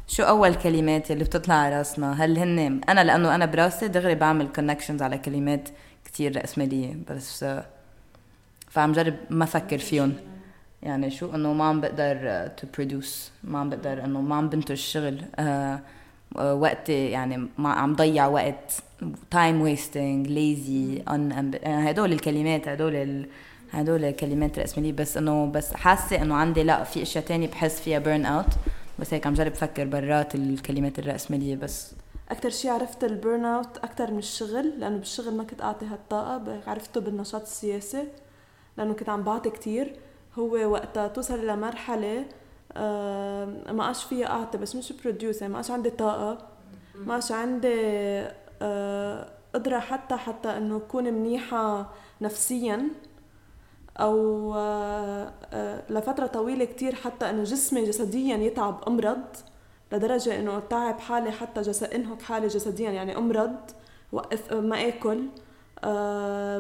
شو 0.08 0.22
أول 0.22 0.54
كلمات 0.54 1.10
اللي 1.10 1.24
بتطلع 1.24 1.54
على 1.54 1.78
راسنا؟ 1.78 2.24
هل 2.24 2.38
هن 2.38 2.80
أنا 2.88 3.04
لأنه 3.04 3.34
أنا 3.34 3.46
براسي 3.46 3.88
دغري 3.88 4.14
بعمل 4.14 4.48
connections 4.48 5.02
على 5.02 5.18
كلمات 5.18 5.68
كتير 6.04 6.36
رأسمالية 6.36 6.96
بس 7.10 7.44
فعم 8.70 8.92
جرب 8.92 9.14
ما 9.30 9.44
أفكر 9.44 9.78
فيهم. 9.78 10.14
يعني 10.86 11.10
شو 11.10 11.34
إنه 11.34 11.52
ما 11.52 11.64
عم 11.64 11.80
بقدر 11.80 12.48
to 12.56 12.66
produce 12.74 13.30
ما 13.44 13.58
عم 13.58 13.70
بقدر 13.70 14.04
إنه 14.04 14.20
ما 14.20 14.36
عم 14.36 14.48
بنتج 14.48 14.74
شغل. 14.74 15.22
آه 15.38 15.80
وقتي 16.36 17.10
يعني 17.10 17.48
ما 17.58 17.72
عم 17.72 17.94
ضيع 17.94 18.26
وقت. 18.26 18.72
time 19.30 19.60
wasting 19.60 20.26
lazy 20.26 21.02
ان 21.08 21.54
هدول 21.64 22.12
الكلمات 22.12 22.68
هدول 22.68 22.94
ال... 22.94 23.26
هدول 23.72 24.10
كلمات 24.10 24.58
رأسمالية 24.58 24.92
بس 24.92 25.16
إنه 25.16 25.46
بس 25.46 25.74
حاسة 25.74 26.22
إنه 26.22 26.34
عندي 26.34 26.62
لا 26.62 26.84
في 26.84 27.02
أشياء 27.02 27.24
تانية 27.24 27.48
بحس 27.48 27.80
فيها 27.80 27.98
burnout 27.98 28.46
بس 28.98 29.14
هيك 29.14 29.26
عم 29.26 29.34
جرب 29.34 29.52
أفكر 29.52 29.84
برات 29.84 30.34
الكلمات 30.34 30.98
الرأسمالية 30.98 31.56
بس 31.56 31.92
أكثر 32.30 32.50
شيء 32.50 32.70
عرفت 32.70 33.04
ال 33.04 33.44
burnout 33.44 33.78
أكثر 33.78 34.10
من 34.10 34.18
الشغل 34.18 34.80
لأنه 34.80 34.96
بالشغل 34.96 35.34
ما 35.34 35.44
كنت 35.44 35.62
أعطي 35.62 35.86
هالطاقة. 35.86 36.60
عرفته 36.66 37.00
بالنشاط 37.00 37.42
السياسي 37.42 38.04
لأنه 38.78 38.94
كنت 38.94 39.08
عم 39.08 39.22
بعطي 39.22 39.50
كتير. 39.50 39.92
هو 40.38 40.72
وقتها 40.72 41.08
توصل 41.08 41.46
لمرحلة 41.46 42.24
آه 42.72 43.72
ما 43.72 43.84
عادش 43.84 44.04
فيها 44.04 44.26
اعطي 44.26 44.58
بس 44.58 44.76
مش 44.76 44.92
produce 44.92 45.40
يعني 45.40 45.52
ما 45.52 45.56
عادش 45.56 45.70
عندي 45.70 45.90
طاقة 45.90 46.38
ما 46.94 47.14
عادش 47.14 47.32
عندي 47.32 47.74
آه 48.62 49.28
قدرة 49.54 49.78
حتى 49.78 50.16
حتى 50.16 50.48
إنه 50.56 50.76
أكون 50.76 51.04
منيحة 51.04 51.90
نفسيا 52.20 52.88
أو 54.00 54.54
آه 54.56 55.32
لفترة 55.90 56.26
طويلة 56.26 56.64
كتير 56.64 56.94
حتى 56.94 57.30
إنه 57.30 57.42
جسمي 57.44 57.84
جسديا 57.84 58.36
يتعب 58.36 58.82
أمرض 58.88 59.24
لدرجة 59.92 60.38
إنه 60.38 60.58
اتعب 60.58 61.00
حالي 61.00 61.30
حتى 61.30 61.60
جسد 61.60 61.90
إنهك 61.94 62.22
حالي 62.22 62.46
جسديا 62.46 62.90
يعني 62.90 63.16
أمرض 63.16 63.56
وقف 64.12 64.52
ما 64.52 64.88
آكل 64.88 65.18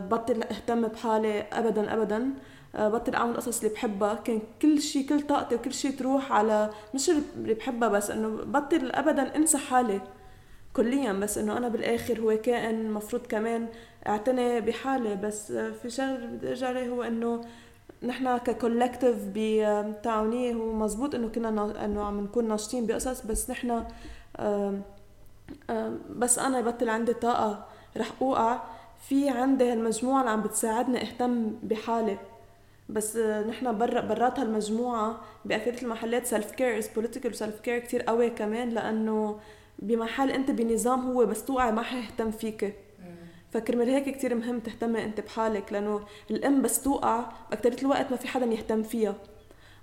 بطل 0.08 0.42
أهتم 0.42 0.88
بحالي 0.88 1.40
ابدا 1.40 1.94
ابدا. 1.94 2.30
بطل 2.78 3.14
اعمل 3.14 3.30
القصص 3.30 3.62
اللي 3.62 3.74
بحبها. 3.74 4.14
كان 4.14 4.40
كل 4.62 4.80
شيء 4.80 5.08
كل 5.08 5.20
طاقتي 5.20 5.54
وكل 5.54 5.72
شيء 5.72 5.90
تروح 5.90 6.32
على 6.32 6.70
مش 6.94 7.10
اللي 7.10 7.54
بحبها 7.54 7.88
بس 7.88 8.10
إنه 8.10 8.28
بطل 8.28 8.90
ابدا 8.90 9.36
انسى 9.36 9.58
حالي 9.58 10.00
كليا. 10.72 11.12
بس 11.12 11.38
إنه 11.38 11.56
أنا 11.56 11.68
بالآخر 11.68 12.20
هو 12.20 12.36
كائن 12.36 12.90
مفروض 12.90 13.22
كمان 13.26 13.68
اعتني 14.06 14.60
بحالي. 14.60 15.16
بس 15.16 15.52
في 15.52 15.90
شغله 15.90 16.26
بدي 16.26 16.48
أرجع 16.48 16.68
عليه 16.68 16.88
هو 16.88 17.02
إنه 17.02 17.40
نحن 18.02 18.36
ك 18.36 18.43
collective 18.43 19.16
بتعاونية 19.34 20.54
هو 20.54 20.72
مزبوط 20.72 21.14
إنه 21.14 21.28
كنا 21.28 21.84
إنه 21.84 22.04
عم 22.04 22.20
نكون 22.20 22.48
ناشطين 22.48 22.86
بقصص. 22.86 23.26
بس 23.26 23.50
نحن 23.50 23.84
بس 26.10 26.38
أنا 26.38 26.58
يبطل 26.58 26.88
عندي 26.88 27.12
طاقة 27.14 27.66
رح 27.96 28.12
أوقع. 28.22 28.62
في 29.08 29.28
عندي 29.28 29.72
هالمجموعة 29.72 30.20
اللي 30.20 30.30
عم 30.30 30.42
بتساعدني 30.42 31.02
أهتم 31.02 31.50
بحالي. 31.62 32.18
بس 32.88 33.16
نحن 33.16 33.78
برا 33.78 34.00
برات 34.00 34.38
هالمجموعة 34.38 35.20
بأكثرية 35.44 35.82
المحلات 35.82 36.26
self 36.26 36.50
care 36.50 36.78
is 36.78 36.88
political 36.88 37.30
و 37.30 37.36
self 37.36 37.60
care 37.60 37.78
كثير 37.78 38.02
قوي 38.02 38.30
كمان 38.30 38.68
لأنه 38.68 39.40
بمحل 39.78 40.30
أنت 40.30 40.50
بنظام 40.50 41.00
هو 41.00 41.26
بس 41.26 41.44
توقعي 41.44 41.72
ما 41.72 41.82
حيهتم 41.82 42.30
فيك. 42.30 42.74
فكرمال 43.50 43.88
هيك 43.88 44.16
كتير 44.16 44.34
مهم 44.34 44.60
تهتمي 44.60 45.04
أنت 45.04 45.20
بحالك 45.20 45.72
لأنه 45.72 46.00
الأم 46.30 46.62
بس 46.62 46.82
توقع 46.82 47.32
باكثريه 47.50 47.76
الوقت 47.82 48.10
ما 48.10 48.16
في 48.16 48.28
حدا 48.28 48.46
يهتم 48.46 48.82
فيها. 48.82 49.14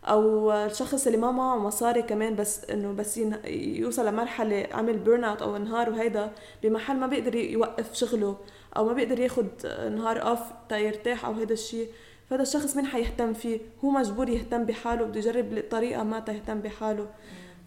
أو 0.05 0.51
الشخص 0.51 1.05
اللي 1.05 1.17
ما 1.17 1.31
معه 1.31 1.57
مصاري 1.57 2.01
كمان 2.01 2.35
بس 2.35 2.65
إنه 2.65 2.91
بس 2.91 3.19
يوصل 3.47 4.07
لمرحلة 4.07 4.67
عمل 4.71 4.97
burnout 4.97 5.41
أو 5.41 5.55
انهار 5.55 5.89
وهيدا 5.89 6.31
بمحل 6.63 6.97
ما 6.97 7.07
بيقدر 7.07 7.35
يوقف 7.35 7.93
شغله 7.93 8.37
أو 8.77 8.85
ما 8.85 8.93
بيقدر 8.93 9.19
ياخد 9.19 9.47
نهار 9.91 10.21
off 10.21 10.39
تا 10.69 10.77
يرتاح 10.77 11.25
أو 11.25 11.31
هذا 11.31 11.53
الشيء 11.53 11.87
فهذا 12.29 12.41
الشخص 12.41 12.75
مين 12.75 12.85
حيهتم 12.85 13.33
فيه. 13.33 13.59
هو 13.83 13.89
مجبور 13.89 14.29
يهتم 14.29 14.63
بحاله 14.63 15.05
بده 15.05 15.19
يجرب 15.19 15.63
طريقة 15.71 16.03
ما 16.03 16.19
تهتم 16.19 16.59
بحاله. 16.59 17.07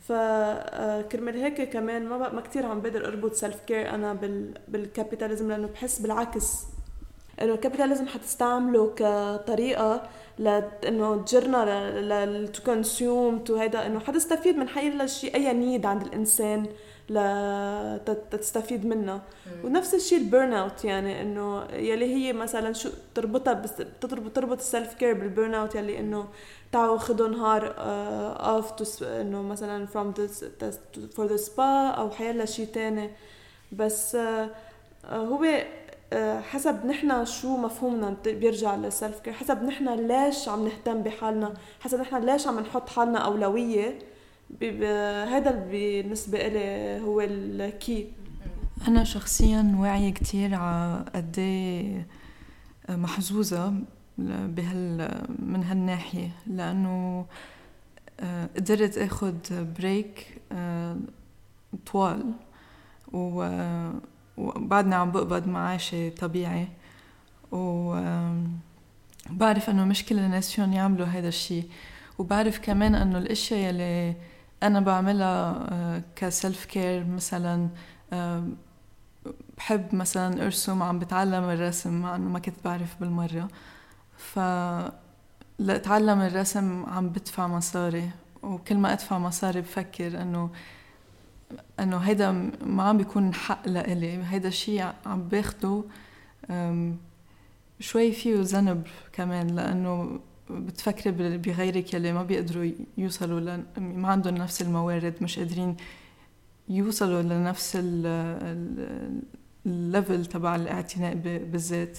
فكرمال 0.08 1.36
هيك 1.36 1.70
كمان 1.70 2.06
ما 2.06 2.32
ما 2.32 2.40
كثير 2.40 2.66
عم 2.66 2.80
بقدر 2.80 3.06
أربط 3.06 3.32
self 3.32 3.60
care 3.66 3.90
أنا 3.94 4.12
بال 4.12 4.54
بال 4.68 4.82
capitalism 4.82 5.48
لأنه 5.48 5.66
بحس 5.66 5.98
بالعكس. 5.98 6.52
إنه 7.42 7.54
ال 7.54 7.59
capitalism 7.59 8.06
حتستعمله 8.06 8.94
كطريقة 8.96 10.08
لأنه 10.38 11.22
تجرنا 11.22 12.46
to 12.46 12.62
consume 12.62 13.38
to 13.38 13.56
هيدا. 13.56 13.86
إنه 13.86 14.00
حتستفيد 14.00 14.56
من 14.56 14.68
حي 14.68 15.08
شيء 15.08 15.34
أي 15.34 15.52
need 15.52 15.86
عند 15.86 16.02
الإنسان. 16.02 16.66
لتستفيد 17.10 18.86
منها 18.86 19.22
ونفس 19.64 19.94
الشيء 19.94 20.18
ال 20.18 20.52
burnout 20.52 20.84
يعني 20.84 21.22
إنه 21.22 21.64
يلي 21.64 22.14
هي 22.14 22.32
مثلا 22.32 22.72
شو 22.72 22.88
تربطها 23.14 23.52
بس 23.52 23.72
تربط 24.00 24.36
تربط 24.36 24.58
ال 24.58 24.66
self 24.66 24.94
care 24.94 25.08
بال 25.08 25.14
burnout 25.14 25.74
يلي 25.74 25.98
إنه 25.98 26.28
تعالوا 26.72 26.98
خذوا 26.98 27.28
نهار 27.28 27.74
off 27.78 29.02
إنه 29.02 29.42
مثلا 29.42 29.86
from 29.86 30.14
for 31.16 31.26
the 31.26 31.36
spa 31.36 31.88
أو 31.88 32.10
حيلا 32.10 32.44
شيء 32.44 32.66
تاني. 32.66 33.10
بس 33.72 34.16
uh, 34.16 34.20
هو 35.12 35.46
uh, 36.12 36.16
حسب 36.42 36.86
نحن 36.86 37.24
شو 37.24 37.56
مفهومنا 37.56 38.16
بيرجع 38.24 38.74
لل 38.74 38.90
self 38.90 39.20
care 39.20 39.32
حسب 39.32 39.62
نحن 39.62 39.88
ليش 39.88 40.48
عم 40.48 40.64
نهتم 40.64 41.02
بحالنا 41.02 41.54
حسب 41.80 42.00
نحن 42.00 42.24
ليش 42.24 42.46
عم 42.46 42.60
نحط 42.60 42.88
حالنا 42.88 43.18
أولوية. 43.18 43.98
هذا 45.34 45.50
بالنسبة 45.50 46.46
إلي 46.46 47.00
هو 47.04 47.20
ال 47.20 47.39
key. 47.39 48.12
أنا 48.88 49.04
شخصيا 49.04 49.76
واعية 49.78 50.10
كتير 50.10 50.54
على 50.54 51.04
قد 51.14 51.38
إيه 51.38 52.06
محظوظة 52.88 53.74
بهال 54.18 55.24
من 55.38 55.64
هالناحية 55.64 56.30
لأنه 56.46 57.26
آه، 58.20 58.48
قدرت 58.56 58.98
آخد 58.98 59.38
break 59.78 60.40
آه، 60.52 60.96
طوال 61.86 62.32
وبعدني 64.36 64.94
عم 64.94 65.12
بقبض 65.12 65.46
معاشي 65.48 66.10
طبيعي 66.10 66.68
و 67.52 67.94
بعرف 69.30 69.70
إنه 69.70 69.84
مش 69.84 70.04
كل 70.04 70.18
الناس 70.18 70.52
فيهم 70.52 70.72
يعملوا 70.72 71.06
هذا 71.06 71.28
الشيء 71.28 71.64
وبعرف 72.18 72.58
كمان 72.58 72.94
إنه 72.94 73.18
الأشياء 73.18 73.60
يلي 73.60 74.14
أنا 74.62 74.80
بعملها 74.80 75.66
آه، 75.72 76.02
ك 76.16 76.26
self 76.26 76.64
care 76.64 77.04
مثلا 77.04 77.68
آه، 78.12 78.48
بحب 79.56 79.94
مثلا 79.94 80.44
أرسم 80.44 80.82
عم 80.82 80.98
بتعلم 80.98 81.44
الرسم 81.44 82.00
مع 82.02 82.16
إنه 82.16 82.28
ما 82.28 82.38
كنت 82.38 82.54
بعرف 82.64 82.96
بالمرة. 83.00 83.48
ف 84.16 84.38
لأتعلم 85.58 86.20
الرسم 86.20 86.86
عم 86.86 87.08
بدفع 87.08 87.46
مصاري 87.46 88.10
وكل 88.42 88.76
ما 88.76 88.92
أدفع 88.92 89.18
مصاري 89.18 89.60
بفكر 89.60 90.22
إنه 90.22 90.50
إنه 91.80 91.96
هيدا 91.96 92.50
ما 92.66 92.82
عم 92.82 92.96
بيكون 92.98 93.34
حق 93.34 93.68
لإلي. 93.68 94.24
هيدا 94.24 94.48
الشيء 94.48 94.92
عم 95.06 95.22
باخده 95.28 95.84
شوي 97.80 98.12
فيه 98.12 98.36
ذنب 98.40 98.86
كمان 99.12 99.46
لأنه 99.46 100.20
بتفكري 100.50 101.12
بغيرك 101.38 101.94
يلي 101.94 102.12
ما 102.12 102.22
بيقدروا 102.22 102.70
يوصلوا 102.98 103.40
ل... 103.40 103.62
ما 103.80 104.08
عندهم 104.08 104.34
نفس 104.34 104.62
الموارد 104.62 105.14
مش 105.20 105.38
قادرين 105.38 105.76
يوصلوا 106.68 107.22
لنفس 107.22 107.78
الليفل 109.66 110.26
تبع 110.26 110.56
الاعتناء 110.56 111.14
بالذات 111.24 111.98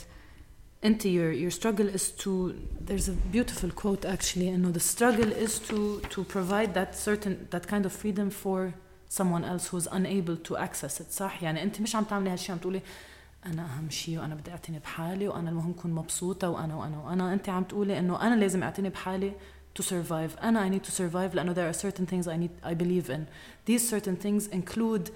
انت 0.85 1.03
your 1.03 1.33
your 1.33 1.51
struggle 1.59 1.89
is 1.97 2.23
to 2.23 2.53
there's 2.87 3.07
a 3.09 3.35
beautiful 3.35 3.71
quote 3.81 4.05
actually 4.05 4.37
انه 4.37 4.73
the 4.73 4.81
struggle 4.81 5.47
is 5.47 5.51
to 5.69 6.01
to 6.15 6.23
provide 6.23 6.73
that 6.73 6.95
certain 7.07 7.33
that 7.55 7.67
kind 7.67 7.85
of 7.85 7.91
freedom 7.91 8.29
for 8.29 8.73
someone 9.09 9.43
else 9.43 9.67
who's 9.71 9.87
unable 9.91 10.37
to 10.49 10.55
access 10.57 11.01
it 11.01 11.11
صح 11.11 11.43
يعني 11.43 11.63
انت 11.63 11.81
مش 11.81 11.95
عم 11.95 12.03
تعملي 12.03 12.29
هالشيء 12.29 12.51
عم 12.51 12.57
تقولي 12.57 12.81
انا 13.46 13.64
اهم 13.64 13.90
شيء 13.90 14.18
وانا 14.18 14.34
بدي 14.34 14.50
اعتني 14.50 14.78
بحالي 14.78 15.28
وانا 15.28 15.50
المهم 15.50 15.72
كون 15.72 15.90
مبسوطه 15.90 16.50
وانا 16.50 16.76
وانا 16.76 16.98
وانا 16.98 17.32
انت 17.32 17.48
عم 17.48 17.64
تقولي 17.64 17.98
انه 17.98 18.22
انا 18.26 18.34
لازم 18.34 18.62
اعتني 18.62 18.88
بحالي 18.88 19.32
to 19.78 19.82
survive 19.82 20.42
انا 20.42 20.68
I 20.68 20.72
need 20.72 20.86
to 20.86 20.92
survive 20.92 21.34
لانه 21.34 21.54
there 21.54 21.74
are 21.74 21.78
certain 21.78 22.06
things 22.06 22.26
I 22.26 22.36
need 22.36 22.66
I 22.66 22.74
believe 22.74 23.10
in 23.10 23.26
these 23.66 23.88
certain 23.88 24.16
things 24.16 24.46
include 24.52 25.10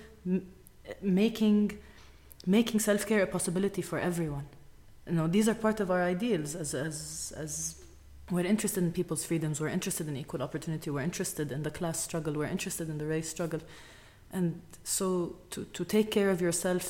making 1.03 1.73
making 2.47 2.79
self-care 2.81 3.23
a 3.23 3.26
possibility 3.37 3.83
for 3.83 3.99
everyone 3.99 4.47
you 5.07 5.15
know 5.19 5.26
these 5.26 5.49
are 5.49 5.59
part 5.67 5.79
of 5.81 5.91
our 5.95 6.03
ideals 6.15 6.50
as 6.62 6.75
as 6.75 6.97
as 7.45 7.53
we're 8.35 8.50
interested 8.55 8.83
in 8.87 8.91
people's 9.00 9.25
freedoms 9.25 9.61
we're 9.61 9.75
interested 9.79 10.05
in 10.09 10.17
equal 10.17 10.43
opportunity 10.49 10.88
we're 10.91 11.09
interested 11.12 11.47
in 11.57 11.61
the 11.62 11.71
class 11.79 11.97
struggle 12.09 12.33
we're 12.41 12.53
interested 12.59 12.87
in 12.93 12.97
the 13.03 13.07
race 13.15 13.29
struggle 13.37 13.62
and 14.37 14.47
so 14.97 15.07
to 15.53 15.59
to 15.76 15.83
take 15.85 16.09
care 16.11 16.31
of 16.35 16.41
yourself 16.47 16.85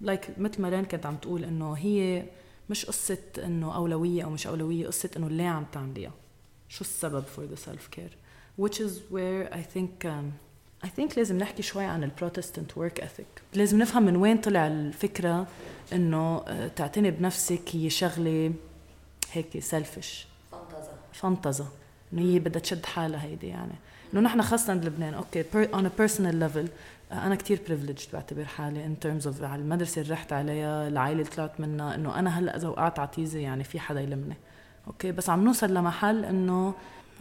لايك 0.00 0.24
like 0.24 0.38
مثل 0.38 0.62
ما 0.62 0.68
رين 0.68 0.84
كانت 0.84 1.06
عم 1.06 1.16
تقول 1.16 1.44
إنه 1.44 1.72
هي 1.72 2.24
مش 2.70 2.86
قصة 2.86 3.18
إنه 3.38 3.76
أولوية 3.76 4.24
أو 4.24 4.30
مش 4.30 4.46
أولوية 4.46 4.86
قصة 4.86 5.10
إنه 5.16 5.28
ليه 5.28 5.48
عم 5.48 5.64
تعمليها. 5.72 6.12
شو 6.68 6.80
السبب 6.80 7.24
for 7.36 7.54
the 7.54 7.60
self 7.60 7.96
care 7.96 8.12
which 8.62 8.80
is 8.80 8.92
where 9.10 9.54
I 9.54 9.62
think 9.76 10.04
um, 10.04 10.32
I 10.84 10.88
think 10.88 11.16
لازم 11.16 11.38
نحكي 11.38 11.62
شوي 11.62 11.84
عن 11.84 12.04
ال 12.04 12.10
Protestant 12.10 12.72
work 12.72 13.02
ethic. 13.02 13.42
لازم 13.54 13.78
نفهم 13.78 14.02
من 14.02 14.16
وين 14.16 14.38
طلع 14.38 14.66
الفكرة 14.66 15.46
إنه 15.92 16.42
آه، 16.48 16.68
تعتني 16.68 17.10
بنفسك 17.10 17.62
هي 17.72 17.90
شغلة 17.90 18.52
هيك 19.32 19.58
selfish 19.58 20.26
فانتزا 20.52 20.92
فانتزا 21.12 21.68
إنه 22.12 22.22
هي 22.22 22.38
بدها 22.38 22.60
تشد 22.60 22.86
حالها 22.86 23.22
هيدي 23.22 23.46
يعني. 23.46 23.74
إنه 24.14 24.20
نحن 24.20 24.42
خاصة 24.42 24.74
بلبنان 24.74 25.14
okay 25.14 25.44
on 25.72 25.84
a 25.84 26.00
personal 26.00 26.34
level 26.34 26.68
أنا 27.12 27.34
كتير 27.34 27.60
privileged 27.66 27.98
بعتبر 28.12 28.44
حالي 28.44 28.86
in 28.86 28.98
terms 28.98 29.26
of 29.26 29.42
على 29.42 29.62
المدرسة 29.62 30.02
اللي 30.02 30.12
رحت 30.12 30.32
عليها 30.32 30.88
العائلة 30.88 31.20
اللي 31.20 31.30
طلعت 31.30 31.60
منها 31.60 31.94
إنه 31.94 32.18
أنا 32.18 32.38
هلأ 32.38 32.56
إذا 32.56 32.68
وقعت 32.68 32.98
عتيزة 32.98 33.38
يعني 33.38 33.64
في 33.64 33.80
حدا 33.80 34.00
يلمني. 34.00 34.36
أوكي؟ 34.86 35.12
بس 35.12 35.30
عم 35.30 35.44
نوصل 35.44 35.74
لمحل 35.74 36.24
إنه 36.24 36.74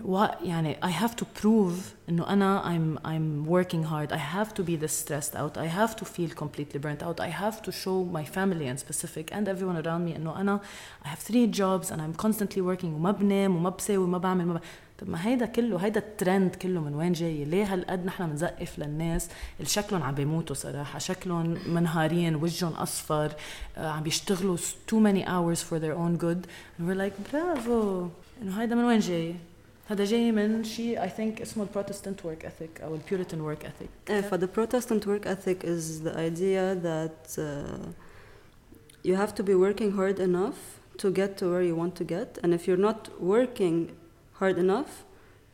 و 0.06 0.26
يعني 0.44 0.78
I 0.84 1.04
have 1.04 1.16
to 1.16 1.24
prove 1.42 2.10
إنه 2.10 2.30
أنا 2.30 2.64
I'm 2.64 3.00
I'm 3.08 3.50
working 3.50 3.84
hard. 3.84 4.12
I 4.12 4.20
have 4.36 4.54
to 4.54 4.64
be 4.64 4.76
this 4.76 4.92
stressed 4.92 5.36
out. 5.36 5.58
I 5.58 5.68
have 5.68 5.96
to 5.96 6.06
feel 6.06 6.36
completely 6.36 6.80
burnt 6.80 7.04
out. 7.04 7.20
I 7.20 7.30
have 7.30 7.62
to 7.62 7.72
show 7.72 8.04
my 8.18 8.26
family 8.26 8.68
and 8.68 8.80
specific 8.80 9.32
and 9.32 9.48
everyone 9.48 9.78
around 9.86 10.06
me 10.06 10.16
إنه 10.16 10.42
أنا 10.42 10.60
I 11.04 11.08
have 11.08 11.20
three 11.20 11.48
jobs 11.48 11.92
and 11.92 12.02
I'm 12.02 12.26
constantly 12.26 12.62
working 12.62 12.86
وما 12.86 13.12
بنام 13.12 13.56
وما 13.56 13.70
بساوي 13.70 14.04
وما 14.04 14.18
بعمل. 14.18 14.46
ما 14.46 14.54
ب... 14.54 14.62
طب 15.00 15.10
ما 15.10 15.28
هيدا 15.28 15.46
كله 15.46 15.78
هيدا 15.78 16.00
الترند 16.00 16.56
كله 16.56 16.82
من 16.82 16.96
وين 16.96 17.14
جاي 17.14 17.46
ليه 17.46 17.74
هالقد 17.74 18.06
نحن 18.06 18.28
بنزقف 18.28 18.80
للناس 18.80 19.30
اللي 19.60 19.70
شكلهم 19.70 20.04
عم 20.04 20.16
بيموتوا 20.16 20.56
صراحة 20.56 21.00
شكلهم 21.00 21.58
منهارين 21.68 22.36
وجههم 22.36 22.74
اصفر 22.74 23.32
آه، 23.78 23.88
عم 23.88 24.04
بيشتغلوا 24.04 24.58
too 24.92 25.00
many 25.00 25.26
hours 25.26 25.60
for 25.60 25.80
their 25.80 25.96
own 25.96 26.24
good 26.24 26.48
and 26.80 26.88
we're 26.88 27.02
like 27.04 27.34
برافو 27.34 28.08
انه 28.42 28.62
هيدا 28.62 28.76
من 28.76 28.84
وين 28.84 29.00
جاي 29.00 29.36
هذا 29.90 30.06
جاي 30.06 30.32
من 30.32 30.64
شيء 30.64 31.06
I 31.06 31.10
think 31.10 31.42
اسمه 31.42 31.64
البروتستانت 31.64 32.22
work 32.22 32.46
ethic 32.46 32.84
أو 32.84 32.96
البيوريتان 32.96 33.56
work 33.56 33.64
ethic. 33.64 34.12
Uh, 34.12 34.22
for 34.32 34.38
the 34.38 34.48
Protestant 34.48 35.06
work 35.06 35.26
ethic 35.26 35.64
is 35.64 36.02
the 36.02 36.18
idea 36.18 36.76
that 36.76 37.38
uh, 37.38 37.88
you 39.04 39.16
have 39.16 39.36
to 39.36 39.44
be 39.44 39.56
working 39.56 39.92
hard 39.92 40.20
enough 40.20 40.60
to 40.98 41.12
get 41.12 41.38
to 41.38 41.46
where 41.52 41.62
you 41.62 41.76
want 41.76 41.96
to 41.96 42.04
get 42.04 42.40
and 42.44 42.54
if 42.54 42.68
you're 42.68 42.86
not 42.90 43.02
working 43.36 43.78
hard 44.35 44.59
enough 44.59 45.05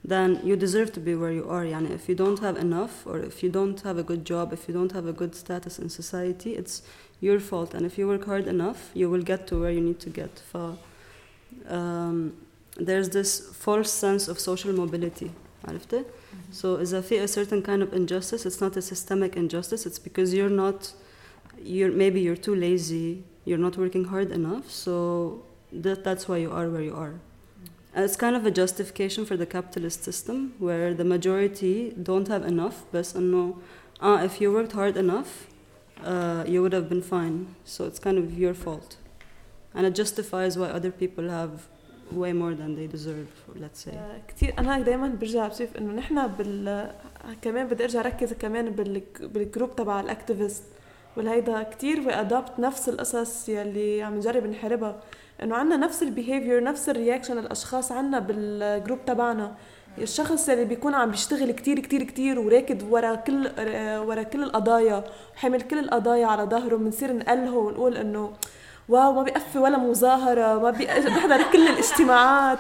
then 0.05 0.41
you 0.45 0.55
deserve 0.57 0.93
to 0.93 1.01
be 1.01 1.15
where 1.15 1.33
you 1.33 1.49
are 1.49 1.65
يعني 1.65 1.91
if 1.93 2.09
you 2.09 2.15
don't 2.15 2.39
have 2.39 2.57
enough 2.57 3.07
or 3.07 3.19
if 3.19 3.43
you 3.43 3.51
don't 3.51 3.81
have 3.83 3.99
a 3.99 4.03
good 4.03 4.25
job 4.25 4.53
if 4.53 4.69
you 4.69 4.75
don't 4.75 4.93
have 4.93 5.07
a 5.07 5.13
good 5.13 5.35
status 5.35 5.79
in 5.79 5.89
society 5.89 6.55
it's 6.55 6.83
your 7.21 7.41
fault 7.41 7.75
and 7.75 7.85
if 7.85 7.99
you 7.99 8.07
work 8.07 8.25
hard 8.27 8.47
enough 8.47 8.91
you 8.95 9.11
will 9.11 9.23
get 9.23 9.47
to 9.47 9.59
where 9.61 9.71
you 9.71 9.81
need 9.81 10.01
to 10.01 10.11
get 10.11 10.33
ف 10.53 10.57
um, 11.69 12.19
there's 12.89 13.09
this 13.09 13.31
false 13.65 13.91
sense 13.91 14.29
of 14.29 14.39
social 14.39 14.73
mobility 14.73 15.31
عرفتي 15.65 15.99
mm-hmm. 15.99 16.53
so 16.53 16.79
إذا 16.81 17.01
في 17.01 17.25
a 17.25 17.29
certain 17.29 17.63
kind 17.63 17.83
of 17.83 17.93
injustice 17.93 18.47
it's 18.47 18.61
not 18.61 18.77
a 18.77 18.83
systemic 18.83 19.37
injustice 19.37 19.87
it's 19.87 19.99
because 19.99 20.35
you're 20.35 20.57
not 20.65 20.93
you're 21.63 21.91
maybe 21.91 22.21
you're 22.21 22.43
too 22.49 22.55
lazy 22.55 23.25
you're 23.45 23.59
not 23.67 23.77
working 23.77 24.05
hard 24.05 24.31
enough 24.31 24.71
so 24.71 25.43
that, 25.73 26.05
that's 26.05 26.29
why 26.29 26.37
you 26.37 26.51
are 26.53 26.69
where 26.69 26.83
you 26.83 26.95
are 26.95 27.15
it's 27.97 28.17
kind 28.17 28.37
of 28.37 28.45
a 28.45 28.51
justification 28.51 29.25
for 29.25 29.37
the 29.37 29.47
capitalist 29.47 30.05
system 30.05 30.55
where 30.59 30.93
the 31.01 31.05
majority 31.05 31.95
don't 32.03 32.29
have 32.29 32.45
enough 32.53 32.77
بس 32.95 33.17
انه 33.17 33.55
ah 34.01 34.19
if 34.29 34.41
you 34.41 34.53
worked 34.53 34.73
hard 34.73 34.97
enough 34.97 35.31
uh, 36.05 36.45
you 36.53 36.61
would 36.63 36.75
have 36.79 36.89
been 36.89 37.03
fine 37.03 37.37
so 37.65 37.79
it's 37.89 38.01
kind 38.07 38.19
of 38.19 38.39
your 38.39 38.55
fault 38.55 38.91
and 39.75 39.87
it 39.87 39.95
justifies 40.03 40.53
why 40.61 40.69
other 40.79 40.93
people 41.03 41.27
have 41.41 41.53
way 42.23 42.33
more 42.33 42.55
than 42.61 42.71
they 42.79 42.87
deserve 42.87 43.29
let's 43.63 43.81
say 43.85 43.99
كثير 44.29 44.55
انا 44.59 44.81
دائما 44.81 45.09
برجع 45.09 45.49
بشوف 45.49 45.77
انه 45.77 45.93
نحن 45.93 46.27
بال 46.27 46.91
كمان 47.43 47.67
بدي 47.67 47.85
ارجع 47.85 48.03
ركز 48.03 48.33
كمان 48.33 48.71
بال... 48.71 49.03
بالجروب 49.21 49.77
تبع 49.77 50.01
الاكتيفيست 50.01 50.63
والهيدا 51.17 51.63
كثير 51.63 52.01
وي 52.01 52.21
ادابت 52.21 52.59
نفس 52.59 52.89
القصص 52.89 53.49
يلي 53.49 54.03
عم 54.03 54.15
نجرب 54.15 54.47
نحاربها 54.47 55.01
إنه 55.44 55.56
عندنا 55.56 55.78
نفس 55.78 56.04
ال 56.04 56.10
behavior 56.10 56.64
نفس 56.64 56.90
ال 56.90 56.95
reaction 56.95 57.38
الأشخاص 57.38 57.92
عندنا 57.92 58.20
بال 58.20 58.44
group 58.44 59.06
تبعنا. 59.06 59.56
الشخص 59.98 60.50
اللي 60.50 60.66
بيكون 60.66 60.94
عم 60.94 61.12
بيشتغل 61.12 61.52
كتير 61.52 61.80
كتير 61.80 62.04
كتير 62.04 62.40
وراكد 62.40 62.84
ورا 62.84 63.16
كل 63.16 63.50
ورا 64.08 64.24
كل 64.24 64.44
القضايا 64.44 65.04
حامل 65.36 65.62
كل 65.62 65.80
القضايا 65.80 66.26
على 66.28 66.44
ظهره 66.44 66.76
بنصير 66.76 67.14
نقله 67.14 67.54
ونقول 67.54 67.98
إنه 67.98 68.32
واو 68.92 69.14
ما 69.14 69.24
بيقفي 69.24 69.60
ولا 69.60 69.78
مظاهرة 69.78 70.60
ما 70.60 70.72
بيحضر 70.72 71.44
كل 71.52 71.68
الاجتماعات. 71.68 72.60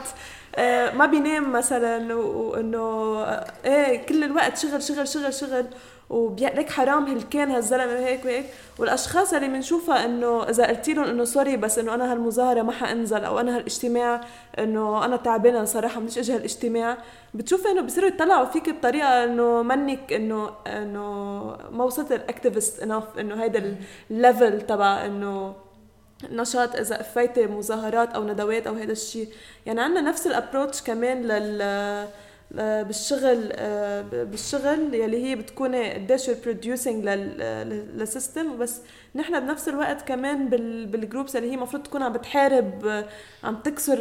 آه، 0.55 0.91
ما 0.91 1.05
بينام 1.05 1.51
مثلا 1.51 2.13
وإنه 2.15 3.23
إيه 3.65 4.05
كل 4.05 4.23
الوقت 4.23 4.57
شغل 4.57 4.83
شغل 4.83 5.07
شغل 5.07 5.33
شغل. 5.33 5.65
وليك 6.09 6.69
حرام 6.69 7.05
هالكان 7.05 7.51
هالزلمة 7.51 7.97
هيك 7.99 8.25
وهيك. 8.25 8.45
والأشخاص 8.79 9.33
اللي 9.33 9.47
بنشوفها 9.47 10.05
إنه 10.05 10.49
إذا 10.49 10.67
قلت 10.67 10.89
لهم 10.89 11.05
إنه 11.05 11.23
سوري 11.23 11.57
بس 11.57 11.79
إنه 11.79 11.93
أنا 11.93 12.11
هالمظاهرة 12.11 12.61
ما 12.61 12.71
حأنزل 12.71 13.23
أو 13.25 13.39
أنا 13.39 13.55
هالإجتماع 13.57 14.21
إنه 14.59 15.05
أنا 15.05 15.15
تعبانة 15.15 15.63
صراحة 15.63 15.99
مش 15.99 16.17
أجي 16.17 16.35
هالإجتماع. 16.35 16.97
بتشوفي 17.33 17.71
إنه 17.71 17.81
بصيروا 17.81 18.09
يطلعوا 18.09 18.45
فيك 18.45 18.69
بطريقة 18.69 19.23
إنه 19.23 19.61
منك 19.63 20.13
إنه 20.13 20.49
إنه 20.67 21.01
ما 21.71 21.83
وصلت 21.83 22.11
ال 22.11 22.19
activist 22.19 22.83
enough 22.83 23.03
إنه 23.19 23.43
هيدا 23.43 23.75
ال 24.11 24.20
level 24.20 24.61
تبع 24.61 25.05
إنه 25.05 25.53
نشاط 26.31 26.75
إذا 26.75 26.97
قفيتي 26.97 27.47
مظاهرات 27.47 28.13
أو 28.13 28.23
ندوات 28.23 28.67
أو 28.67 28.73
هذا 28.73 28.91
الشيء. 28.91 29.27
يعني 29.65 29.81
عندنا 29.81 30.01
نفس 30.01 30.27
ال 30.27 30.33
approach 30.33 30.81
كمان 30.81 31.21
لل 31.21 31.61
آه، 32.59 32.83
بالشغل 32.83 33.49
آه، 33.53 34.01
بالشغل 34.23 34.93
يلي 34.93 35.25
هي 35.25 35.35
بتكون 35.35 35.75
قديش 35.75 36.29
producing 36.29 37.05
لل 37.05 37.43
system 37.43 38.57
بس 38.57 38.81
نحن 39.15 39.39
بنفس 39.39 39.67
الوقت 39.67 40.07
كمان 40.07 40.49
بال 40.85 40.98
groups 40.98 41.35
اللي 41.35 41.51
هي 41.51 41.55
المفروض 41.55 41.83
تكون 41.83 42.03
عم 42.03 42.13
بتحارب 42.13 42.85
آه، 42.85 43.05
عم 43.43 43.55
تكسر 43.55 43.97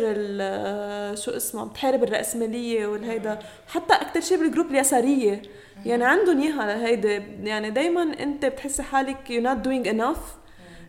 شو 1.15 1.31
اسمه 1.31 1.61
عم 1.61 1.69
تحارب 1.69 2.03
الرأسمالية 2.03 2.87
والهيدا. 2.87 3.39
حتى 3.69 3.95
أكثر 3.95 4.21
شيء 4.21 4.39
بال 4.39 4.47
group 4.47 4.67
اليسارية. 4.71 5.43
يعني 5.87 6.05
عندهم 6.05 6.41
إياها 6.41 6.87
هيدا 6.87 7.17
يعني 7.43 7.71
دايما 7.71 8.03
أنت 8.03 8.47
بتحسي 8.47 8.83
حالك 8.83 9.17
you're 9.29 9.45
not 9.45 9.67
doing 9.67 9.93
enough. 9.93 10.40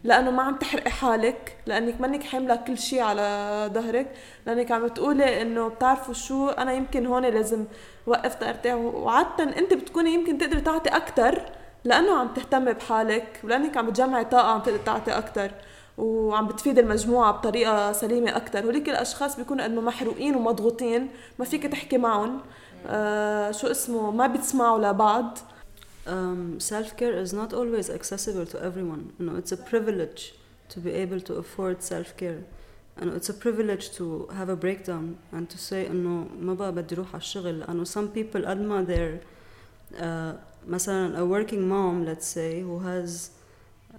لأنه 0.03 0.31
ما 0.31 0.43
عم 0.43 0.55
تحرقي 0.55 0.89
حالك 0.89 1.57
لأنك 1.65 2.01
منك 2.01 2.23
حاملة 2.23 2.55
كل 2.55 2.77
شيء 2.77 3.01
على 3.01 3.69
ظهرك 3.73 4.07
لأنك 4.45 4.71
عم 4.71 4.87
تقولي 4.87 5.41
إنه 5.41 5.67
بتعرفوا 5.67 6.13
شو 6.13 6.49
أنا 6.49 6.73
يمكن 6.73 7.05
هون 7.05 7.25
لازم 7.25 7.65
وقفت 8.07 8.43
ارتاح 8.43 8.75
وعاده 8.75 9.43
أنت 9.43 9.73
بتكوني 9.73 10.13
يمكن 10.13 10.37
تقدري 10.37 10.61
تعطي 10.61 10.89
أكثر 10.89 11.41
لأنه 11.83 12.17
عم 12.17 12.27
تهتمي 12.27 12.73
بحالك 12.73 13.39
ولأنك 13.43 13.77
عم 13.77 13.85
بتجمعي 13.87 14.25
طاقة 14.25 14.47
عم 14.47 14.59
تقدري 14.59 14.83
تعطي 14.85 15.11
أكثر 15.11 15.51
وعم 15.97 16.47
بتفيد 16.47 16.79
المجموعة 16.79 17.31
بطريقة 17.31 17.91
سليمة 17.91 18.35
أكثر 18.37 18.65
هوليك 18.65 18.89
الأشخاص 18.89 19.35
بيكونوا 19.37 19.65
إنه 19.65 19.81
محروقين 19.81 20.35
ومضغوطين 20.35 21.09
ما 21.39 21.45
فيك 21.45 21.63
تحكي 21.63 21.97
معهم. 21.97 22.41
آه 22.87 23.51
شو 23.51 23.67
اسمه 23.67 24.11
ما 24.11 24.27
بتسمعوا 24.27 24.79
لبعض. 24.79 25.37
um, 26.06 26.60
self-care 26.60 27.14
is 27.24 27.32
not 27.32 27.52
always 27.52 27.90
accessible 27.90 28.46
to 28.46 28.62
everyone 28.62 29.12
you 29.18 29.26
know 29.26 29.36
it's 29.36 29.52
a 29.52 29.56
privilege 29.56 30.32
to 30.68 30.80
be 30.80 30.92
able 30.92 31.20
to 31.20 31.34
afford 31.34 31.82
self-care 31.82 32.40
and 32.98 33.12
it's 33.12 33.28
a 33.28 33.34
privilege 33.34 33.90
to 33.92 34.26
have 34.38 34.48
a 34.48 34.56
breakdown 34.56 35.18
and 35.32 35.48
to 35.50 35.58
say 35.58 35.86
انه 35.86 36.28
ما 36.40 36.54
بقى 36.54 36.72
بدي 36.72 36.94
اروح 36.94 37.08
على 37.14 37.20
الشغل 37.22 37.58
لانه 37.58 37.84
some 37.84 38.08
people 38.16 38.46
قد 38.46 38.60
ما 38.60 38.84
they're 38.86 39.20
uh, 39.98 40.36
مثلا 40.68 41.18
a 41.18 41.24
working 41.24 41.68
mom 41.68 42.04
let's 42.06 42.26
say 42.26 42.62
who 42.62 42.78
has 42.78 43.30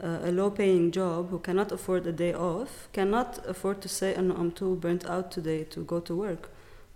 uh, 0.01 0.29
a 0.29 0.31
low 0.31 0.49
paying 0.49 0.91
job 0.91 1.29
who 1.29 1.39
cannot 1.39 1.71
afford 1.71 2.07
a 2.07 2.11
day 2.11 2.33
off 2.33 2.87
cannot 2.93 3.39
afford 3.47 3.81
to 3.81 3.87
say 3.89 4.15
انه 4.17 4.33
I'm 4.35 4.51
too 4.51 4.75
burnt 4.75 5.05
out 5.05 5.31
today 5.31 5.63
to 5.75 5.83
go 5.83 5.99
to 5.99 6.15
work 6.15 6.49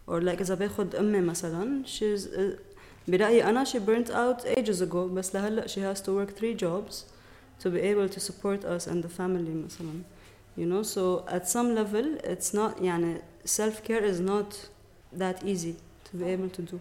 or 0.08 0.22
like 0.22 0.42
إذا 0.42 0.56
باخد 0.56 0.96
أمي 0.96 1.22
مثلا 1.22 1.84
she's 1.86 2.26
uh, 2.28 2.58
برأيي 3.08 3.44
أنا 3.44 3.64
she 3.64 3.80
burnt 3.80 4.10
out 4.10 4.46
ages 4.58 4.82
ago 4.82 4.96
بس 4.96 5.36
لهلا 5.36 5.68
she 5.68 5.80
has 5.80 6.02
to 6.02 6.12
work 6.12 6.38
three 6.38 6.54
jobs 6.54 7.06
to 7.64 7.70
be 7.70 7.80
able 7.80 8.10
to 8.10 8.20
support 8.20 8.64
us 8.66 8.88
and 8.88 9.04
the 9.04 9.10
family 9.10 9.54
مثلا 9.66 10.02
you 10.58 10.66
know 10.66 10.84
so 10.84 11.26
at 11.28 11.48
some 11.48 11.76
level 11.76 12.18
it's 12.24 12.54
not 12.54 12.82
يعني 12.82 13.22
self 13.46 13.84
care 13.84 14.04
is 14.04 14.20
not 14.20 14.70
that 15.14 15.44
easy 15.44 15.76
to 16.06 16.18
be 16.18 16.26
able 16.26 16.50
to 16.50 16.62
do 16.62 16.80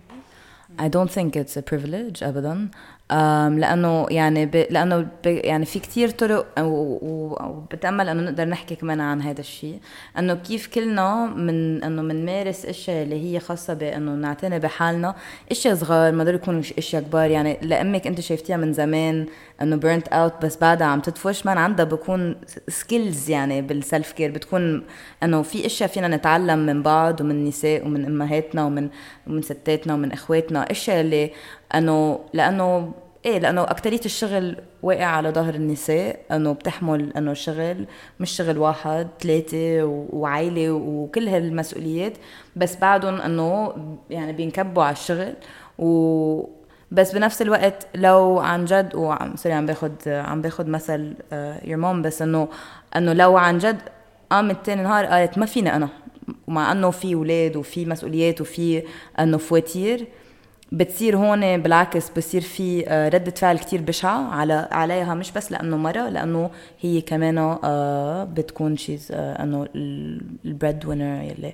I 0.78 0.88
don't 0.88 1.10
think 1.10 1.36
it's 1.36 1.56
a 1.56 1.62
privilege 1.62 2.22
ابدا 2.22 2.52
um, 2.52 2.70
لأنه 3.11 4.05
يعني 4.09 4.45
ب... 4.45 4.55
لأنه 4.69 4.99
ب... 4.99 5.25
يعني 5.25 5.65
في 5.65 5.79
كتير 5.79 6.09
طرق 6.09 6.45
وبتأمل 6.59 8.09
إنه 8.09 8.21
نقدر 8.21 8.45
نحكي 8.45 8.75
كمان 8.75 9.01
عن 9.01 9.21
هذا 9.21 9.39
الشيء 9.39 9.79
إنه 10.19 10.33
كيف 10.33 10.67
كلنا 10.67 11.25
من 11.25 11.83
إنه 11.83 12.01
بنمارس 12.01 12.65
إشياء 12.65 13.03
اللي 13.03 13.23
هي 13.23 13.39
خاصة 13.39 13.73
بإنه 13.73 14.11
نعتني 14.11 14.59
بحالنا. 14.59 15.15
إشياء 15.51 15.75
صغار 15.75 16.11
ما 16.11 16.23
ضروري 16.23 16.37
يكونوا 16.37 16.61
إشياء 16.77 17.01
كبار. 17.01 17.29
يعني 17.29 17.57
لأمك 17.61 18.07
أنت 18.07 18.21
شايفتيها 18.21 18.57
من 18.57 18.73
زمان 18.73 19.25
إنه 19.61 19.75
burnt 19.75 20.07
out 20.07 20.45
بس 20.45 20.57
بعدها 20.57 20.87
عم 20.87 20.99
تدفش 20.99 21.45
ما 21.45 21.51
عندها 21.51 21.85
بكون 21.85 22.35
skills 22.67 23.29
يعني 23.29 23.61
بال 23.61 23.78
self 23.78 24.11
care 24.11 24.31
بتكون 24.31 24.83
إنه 25.23 25.41
في 25.41 25.65
إشياء 25.65 25.89
فينا 25.89 26.07
نتعلم 26.07 26.59
من 26.65 26.83
بعض 26.83 27.21
ومن 27.21 27.45
نساء 27.45 27.85
ومن 27.85 28.05
أمهاتنا 28.05 28.65
ومن 28.65 28.89
ومن 29.27 29.41
ستاتنا 29.41 29.93
ومن 29.93 30.11
إخواتنا. 30.11 30.71
إشياء 30.71 31.01
اللي 31.01 31.31
انه 31.75 32.19
لأنه 32.33 32.91
إيه 33.25 33.39
لأنه 33.39 33.63
أكترية 33.63 33.99
الشغل 34.05 34.57
واقع 34.83 35.05
على 35.05 35.29
ظهر 35.29 35.55
النساء 35.55 36.19
إنه 36.31 36.51
بتحمل 36.51 37.13
إنه 37.17 37.33
شغل 37.33 37.85
مش 38.19 38.31
شغل 38.31 38.57
واحد 38.57 39.07
ثلاثة 39.21 39.83
وعائلة 40.13 40.71
وكل 40.71 41.27
هالمسؤوليات 41.27 42.13
بس 42.55 42.75
بعدهم 42.75 43.21
إنه 43.21 43.73
يعني 44.09 44.33
بينكبوا 44.33 44.83
على 44.83 44.93
الشغل 44.93 45.33
و 45.79 46.43
بس 46.91 47.11
بنفس 47.11 47.41
الوقت 47.41 47.87
لو 47.95 48.39
عن 48.39 48.65
جد 48.65 48.95
وعم 48.95 49.35
سوري 49.35 49.55
عم 49.55 49.65
باخد 49.65 49.93
عم 50.07 50.41
باخد 50.41 50.67
مثل 50.67 51.13
your 51.63 51.77
uh, 51.77 51.81
mom 51.81 52.01
بس 52.01 52.21
إنه 52.21 52.47
إنه 52.95 53.13
لو 53.13 53.37
عن 53.37 53.57
جد 53.57 53.81
قامت 54.29 54.65
تاني 54.65 54.83
نهار 54.83 55.05
قالت 55.05 55.37
ما 55.37 55.45
فيني 55.45 55.75
أنا 55.75 55.89
ومع 56.47 56.71
إنه 56.71 56.91
في 56.91 57.13
أولاد 57.13 57.55
وفي 57.55 57.85
مسؤوليات 57.85 58.41
وفي 58.41 58.83
إنه 59.19 59.37
فواتير 59.37 60.07
بتصير 60.71 61.17
هون 61.17 61.61
بالعكس 61.61 62.09
بصير 62.09 62.41
في 62.41 62.87
آه، 62.87 63.09
ردة 63.09 63.31
فعل 63.31 63.57
كتير 63.57 63.81
بشعة 63.81 64.33
على 64.33 64.67
عليها 64.71 65.13
مش 65.13 65.31
بس 65.31 65.51
لأنه 65.51 65.77
مرة 65.77 66.09
لأنه 66.09 66.49
هي 66.81 67.01
كمان 67.01 67.37
آه، 67.37 68.23
بتكون 68.23 68.77
she's 68.77 69.11
آه، 69.11 69.43
أنه 69.43 69.67
ال 70.45 70.85
breadwinner 70.85 71.23
يلي 71.23 71.53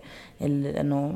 أنه 0.82 1.14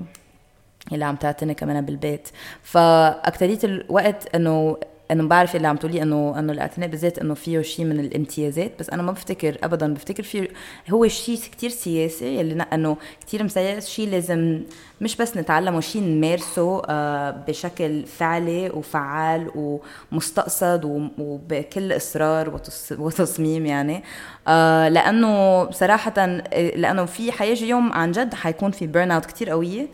اللي 0.93 1.05
عم 1.05 1.15
تعتني 1.15 1.53
كمان 1.53 1.85
بالبيت. 1.85 2.29
فأكترية 2.63 3.59
الوقت 3.63 4.35
أنه 4.35 4.77
انه 5.11 5.27
بعرف 5.27 5.55
اللي 5.55 5.67
عم 5.67 5.75
تقولي 5.75 6.01
انه 6.01 6.39
إنه 6.39 6.53
الاعتناء 6.53 6.89
بالذات 6.89 7.19
إنه 7.19 7.33
فيه 7.33 7.61
شيء 7.61 7.85
من 7.85 7.99
الامتيازات 7.99 8.71
بس 8.79 8.89
أنا 8.89 9.03
ما 9.03 9.11
بفتكر 9.11 9.57
ابدا 9.63 9.93
بفتكر 9.93 10.23
فيه 10.23 10.47
هو 10.89 11.07
شيء 11.07 11.37
كتير 11.37 11.69
سياسي 11.69 12.41
اللي 12.41 12.65
إنه 12.73 12.97
كتير 13.21 13.43
مسيس 13.43 13.87
شيء 13.87 14.09
لازم 14.09 14.61
مش 15.01 15.17
بس 15.17 15.37
نتعلمه 15.37 15.79
شيء 15.79 16.03
نمارسه 16.03 16.81
آه، 16.89 17.31
بشكل 17.47 18.05
فعلي 18.05 18.69
وفعال 18.69 19.77
ومستقصد 20.11 21.09
وبكل 21.17 21.95
إصرار 21.95 22.59
وتصميم 22.91 23.65
يعني. 23.65 24.03
آه، 24.47 24.89
لأنه 24.89 25.63
بصراحه 25.63 26.25
لأنه 26.55 27.05
في 27.05 27.31
حيجي 27.31 27.69
يوم 27.69 27.93
عن 27.93 28.11
جد 28.11 28.33
حيكون 28.33 28.71
في 28.71 28.87
burnout 28.87 29.25
كثير 29.25 29.49
قوية 29.49 29.87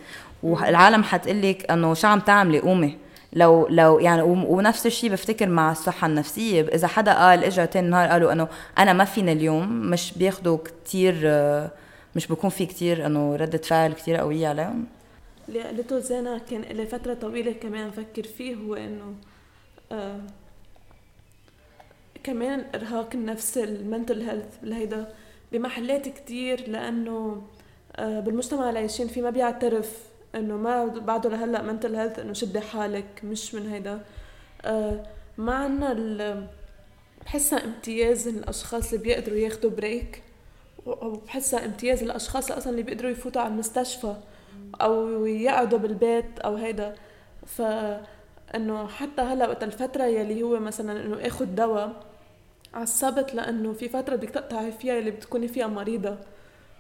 والعالم 0.44 1.04
حتقلك 1.04 1.72
إنه 1.72 1.94
شو 1.94 2.08
عم 2.08 2.20
تعملي 2.20 2.60
قومي. 2.60 2.98
لو 3.34 3.68
لو 3.68 4.00
يعني 4.00 4.22
ونفس 4.22 4.86
الشيء 4.86 5.12
بفتكر 5.12 5.50
مع 5.50 5.72
الصحة 5.72 6.08
النفسية. 6.08 6.62
إذا 6.62 6.88
حدا 6.88 7.14
قال 7.14 7.44
إجا 7.44 7.66
تاني 7.66 7.88
نهار 7.90 8.10
قالوا 8.10 8.32
إنه 8.32 8.48
أنا 8.78 8.94
ما 8.94 9.06
فينا 9.06 9.32
اليوم 9.32 9.90
مش 9.90 10.14
بياخدوا 10.18 10.58
كتير 10.58 11.14
مش 12.16 12.28
بكون 12.28 12.50
في 12.50 12.66
كتير 12.66 13.06
إنه 13.06 13.36
ردة 13.36 13.58
فعل 13.58 13.94
كتير 13.94 14.16
قوية 14.16 14.48
عليهم. 14.48 14.86
اللي 15.50 15.62
قالته 15.62 16.00
زينة 16.00 16.42
كان 16.50 16.62
لي 16.62 16.86
فترة 16.86 17.14
طويلة 17.14 17.52
كمان 17.52 17.88
أفكر 17.88 18.24
فيه 18.24 18.56
هو 18.56 18.76
إنه 18.76 19.14
آه 19.92 20.20
كمان 22.24 22.66
إرهاق 22.76 23.10
النفس 23.14 23.58
المنتل 23.58 24.22
هيلث 24.22 24.58
لهيدا 24.64 25.14
بمحلات 25.52 26.08
كتير 26.10 26.70
لأنه 26.70 27.42
آه 27.96 28.20
بالمجتمع 28.20 28.70
اللي 28.70 28.80
عايشين 28.80 29.08
فيه 29.08 29.22
ما 29.22 29.30
بيعترف 29.30 29.98
إنه 30.36 30.58
ما 30.58 30.86
بعده 30.86 31.30
لهلأ 31.30 31.62
mental 31.62 31.96
health 31.96 32.20
إنه 32.20 32.34
شدي 32.34 32.60
حالك 32.60 33.22
مش 33.24 33.56
من 33.56 33.70
هيدا. 33.70 34.02
آه 34.66 35.04
ما 35.38 35.54
عنا 35.54 36.48
بحسها 37.26 37.66
امتياز 37.66 38.28
الأشخاص 38.28 38.94
اللي 38.94 39.04
بيقدروا 39.04 39.38
ياخذوا 39.38 39.72
break 39.72 40.24
وبحسها 40.86 41.66
امتياز 41.66 42.04
الأشخاص 42.04 42.52
أصلا 42.52 42.72
اللي 42.72 42.84
بيقدروا 42.84 43.12
يفوتوا 43.12 43.42
على 43.42 43.52
المستشفى 43.54 44.16
أو 44.82 45.26
يقعدوا 45.26 45.80
بالبيت 45.80 46.40
أو 46.40 46.56
هيدا. 46.56 46.96
ف 47.46 47.62
إنه 48.56 48.88
حتى 48.88 49.22
هلأ 49.22 49.48
وقت 49.48 49.64
الفترة 49.64 50.04
يلي 50.04 50.44
هو 50.44 50.60
مثلا 50.60 51.06
إنه 51.06 51.28
اخذ 51.28 51.46
دواء 51.46 52.04
عصبت 52.74 53.34
لأنه 53.36 53.74
في 53.74 53.90
فترة 53.90 54.16
بدك 54.16 54.30
تقطعي 54.30 54.72
فيها 54.72 55.00
اللي 55.00 55.12
بتكوني 55.12 55.48
فيها 55.48 55.68
مريضة. 55.68 56.18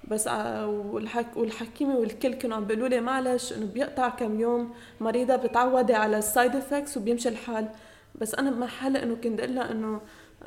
بس 0.08 0.28
والحك 0.68 1.38
والحكيمة 1.38 1.96
والكل 1.96 2.34
كانوا 2.34 2.58
عم 2.58 2.66
بيقولوا 2.66 2.88
لي 2.88 3.02
معلش 3.02 3.54
إنه 3.54 3.66
بيقطع 3.66 4.10
كم 4.10 4.40
يوم 4.40 4.74
مريضة 5.02 5.36
بتعودي 5.36 5.94
على 5.94 6.18
ال 6.17 6.25
side 6.25 6.56
effects 6.56 6.98
وبيمشي 6.98 7.30
الحال. 7.30 7.70
بس 8.16 8.36
أنا 8.36 8.52
بمحل 8.52 8.98
إنه 8.98 9.16
كنت 9.16 9.40
أقول 9.40 9.56
لها 9.56 9.72
إنه 9.72 10.02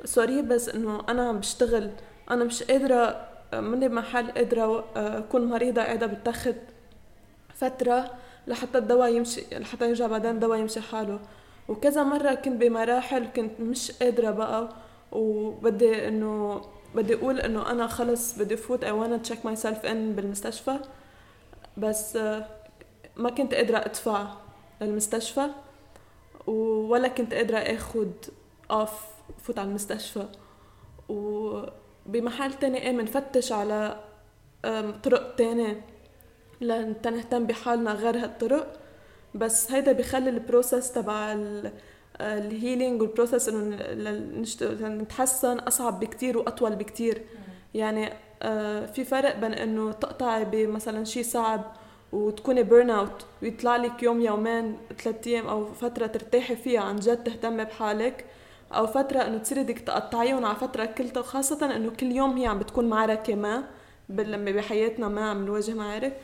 sorry 0.05 0.43
بس 0.43 0.69
إنه 0.69 1.03
أنا 1.09 1.29
عم 1.29 1.39
بشتغل. 1.39 1.91
أنا 2.31 2.45
مش 2.45 2.63
قادرة 2.63 3.29
مني 3.55 3.89
بمحل 3.89 4.31
قادرة 4.31 4.85
أكون 4.97 5.45
مريضة 5.47 5.83
قاعدة 5.83 6.07
بتاخد 6.07 6.55
فترة 7.55 8.11
لحتى 8.47 8.79
الدواء 8.79 9.15
يمشي 9.15 9.43
لحتى 9.53 9.89
يرجع 9.89 10.07
بعدين 10.07 10.31
الدواء 10.31 10.59
يمشي 10.59 10.81
حاله. 10.81 11.19
وكذا 11.69 12.03
مرة 12.03 12.35
كنت 12.35 12.63
بمراحل 12.63 13.27
كنت 13.37 13.61
مش 13.61 13.93
قادرة 13.93 14.31
بقى 14.31 14.69
وبدي 15.13 16.09
إنه 16.09 16.63
بدي 16.95 17.15
أقول 17.15 17.41
إنه 17.41 17.71
أنا 17.71 17.87
خلص 17.87 18.39
بدي 18.39 18.57
فوت 18.57 18.85
I 18.85 18.89
wanna 18.89 19.29
check 19.29 19.39
myself 19.39 19.85
in 19.85 19.95
بالمستشفى. 20.17 20.79
بس 21.77 22.17
آه، 22.17 22.47
ما 23.17 23.31
كنت 23.31 23.55
قادرة 23.55 23.79
أدفع 23.79 24.27
للمستشفى 24.81 25.47
ولا 26.47 27.09
كنت 27.09 27.35
قادرة 27.35 27.59
آخد 27.59 28.13
off 28.71 28.93
فوت 29.43 29.59
على 29.59 29.69
المستشفى. 29.69 30.29
وبمحل 31.09 32.53
تاني 32.53 32.83
إيه 32.83 32.93
منفتش 32.93 33.53
على 33.53 34.01
طرق 35.03 35.35
تانية 35.35 35.81
لنهتم 36.61 37.47
بحالنا 37.47 37.93
غير 37.93 38.17
هالطرق. 38.17 38.81
بس 39.35 39.73
هيدا 39.73 39.93
بخلي 39.93 40.31
ال 40.31 40.39
process 40.39 40.93
تبع 40.93 41.37
ال 42.21 42.31
healing 42.31 43.03
وال 43.03 43.13
process 43.13 43.49
إنه 43.49 44.89
نتحسن 44.89 45.59
أصعب 45.59 46.01
بكتير 46.01 46.39
وأطول 46.39 46.77
بكتير. 46.77 47.23
يعني 47.75 48.13
آه، 48.43 48.87
في 48.87 49.05
فرق 49.05 49.37
بين 49.37 49.53
إنه 49.53 49.93
تقطعي 49.93 50.45
بمثلا 50.45 51.05
شيء 51.05 51.23
صعب 51.23 51.73
وتكوني 52.13 52.63
burnt 52.63 52.91
out 52.91 53.27
ويطلع 53.43 53.77
لك 53.77 54.03
يوم 54.03 54.21
يومين 54.21 54.77
ثلاث 55.03 55.27
أيام 55.27 55.47
أو 55.47 55.73
فترة 55.73 56.07
ترتاحي 56.07 56.57
فيها 56.57 56.81
عن 56.81 56.97
جد 56.97 57.25
تهتمي 57.25 57.65
بحالك 57.65 58.25
أو 58.73 58.87
فترة 58.87 59.19
إنه 59.19 59.39
تصيري 59.39 59.63
بدك 59.63 59.79
تقطعيهم 59.79 60.45
على 60.45 60.57
فترة 60.57 60.85
كلها 60.85 61.19
وخاصه 61.19 61.77
إنه 61.77 61.91
كل 61.91 62.13
يوم 62.13 62.37
هي 62.37 62.47
عم 62.47 62.59
بتكون 62.59 62.89
معركة 62.89 63.35
ما 63.35 63.65
لما 64.09 64.51
بحياتنا 64.51 65.09
ما 65.09 65.31
عم 65.31 65.47
نواجه 65.47 65.75
معارك 65.75 66.17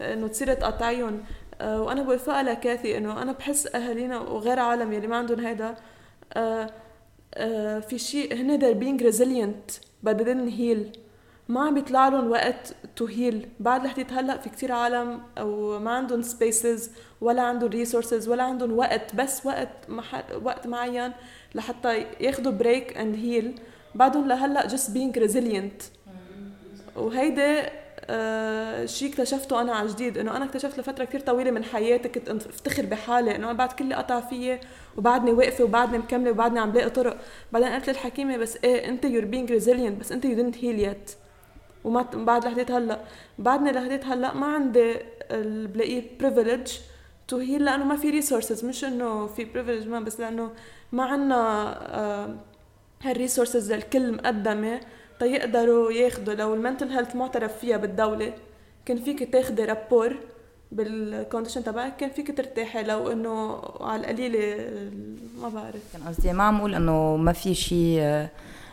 إنه 0.00 0.26
تصيري 0.26 0.54
تقطعيهم. 0.54 1.14
آه، 1.14 1.47
وأنا 1.60 2.02
بوافقها 2.02 2.42
لكاثي 2.42 2.98
إنه 2.98 3.22
أنا 3.22 3.32
بحس 3.32 3.74
أهالينا 3.74 4.18
وغير 4.18 4.58
عالم 4.58 4.92
يلي 4.92 5.06
ما 5.06 5.16
عندهم 5.16 5.40
هيدا 5.40 5.74
آه، 6.32 6.70
آه، 7.34 7.78
في 7.78 7.98
شيء 7.98 8.34
هن 8.34 8.60
they're 8.60 8.80
being 8.80 9.04
resilient 9.04 9.80
but 10.06 10.18
they 10.18 10.24
didn't 10.24 10.52
heal. 10.58 10.98
ما 11.48 11.60
عم 11.60 11.74
بيطلع 11.74 12.08
لهم 12.08 12.30
وقت 12.30 12.74
to 12.96 13.04
heal 13.04 13.48
بعد 13.60 13.84
لحديت 13.84 14.12
هلا 14.12 14.36
في 14.36 14.50
كتير 14.50 14.72
عالم 14.72 15.22
أو 15.38 15.78
ما 15.78 15.90
عندهم 15.90 16.22
spaces 16.22 16.90
ولا 17.20 17.42
عندهم 17.42 17.70
resources 17.70 18.28
ولا 18.28 18.42
عندهم 18.42 18.78
وقت 18.78 19.14
بس 19.14 19.46
وقت 19.46 19.68
محل 19.88 20.22
وقت 20.42 20.66
معين 20.66 21.12
لحتى 21.54 22.06
ياخذوا 22.20 22.52
break 22.52 22.98
and 22.98 23.14
heal 23.14 23.54
بعدهم 23.94 24.28
لهلأ 24.28 24.68
just 24.68 24.90
being 24.90 25.20
resilient. 25.20 25.82
وهيدا 26.96 27.70
آه 28.10 28.86
شيء 28.86 29.08
اكتشفته 29.10 29.60
أنا 29.60 29.72
على 29.74 29.88
جديد 29.88 30.18
إنه 30.18 30.36
أنا 30.36 30.44
اكتشفت 30.44 30.78
لفترة 30.78 31.04
كثير 31.04 31.20
طويلة 31.20 31.50
من 31.50 31.64
حياتي 31.64 32.08
كنت 32.08 32.28
افتخر 32.28 32.86
بحالي 32.86 33.36
إنه 33.36 33.52
بعد 33.52 33.72
كل 33.72 33.94
قطع 33.94 34.20
فيي 34.20 34.60
وبعدني 34.96 35.32
واقفه 35.32 35.64
وبعدني 35.64 35.98
مكملة 35.98 36.30
وبعدني 36.30 36.60
عم 36.60 36.72
لاقي 36.72 36.90
طرق. 36.90 37.16
بعدين 37.52 37.68
قلت 37.68 37.88
للحكيمة 37.90 38.36
بس 38.36 38.58
إيه 38.64 38.88
أنت 38.88 39.04
you're 39.04 39.24
being 39.24 39.52
resilient 39.52 40.00
بس 40.00 40.12
أنت 40.12 40.24
you 40.24 40.34
didn't 40.34 40.56
heal 40.64 40.80
yet 40.80 41.10
وما 41.84 42.02
بعد 42.14 42.44
لحديت 42.44 42.70
هلأ. 42.70 43.00
بعدني 43.38 43.72
لحديت 43.72 44.04
هلأ 44.06 44.34
ما 44.34 44.46
عندي 44.46 44.94
بلاقيه 45.66 46.02
privilege 46.20 46.72
to 47.28 47.36
heal 47.38 47.64
لأنه 47.64 47.84
ما 47.84 47.96
في 47.96 48.10
resources 48.10 48.64
مش 48.64 48.84
إنه 48.84 49.26
في 49.26 49.44
privilege 49.44 49.88
ما 49.88 50.00
بس 50.00 50.20
لأنه 50.20 50.50
ما 50.92 51.04
عندنا 51.04 52.38
هال 53.02 53.15
resources 53.15 53.72
الكل 53.72 54.12
مقدمة. 54.12 54.80
تيقدروا 55.20 55.92
ياخذوا 55.92 56.34
لو 56.34 56.54
ال 56.54 56.59
mental 56.59 56.88
health 56.88 57.16
معترف 57.16 57.58
فيها 57.58 57.76
بالدولة 57.76 58.32
كان 58.86 58.96
فيك 58.96 59.32
تاخذي 59.32 59.64
rapport 59.64 60.16
بال 60.72 60.89
condition 60.89 61.64
تبعك 61.64 61.96
كان 61.96 62.10
فيك 62.10 62.36
ترتاحي 62.36 62.82
لو 62.82 63.12
إنه 63.12 63.60
على 63.80 64.00
القليلة 64.00 64.70
ما 65.42 65.48
بعرف. 65.48 65.82
كان 65.92 66.02
قصدي 66.08 66.32
ما 66.32 66.42
عم 66.42 66.58
أقول 66.58 66.74
إنه 66.74 67.16
ما 67.16 67.32
في 67.32 67.54
شيء 67.54 68.26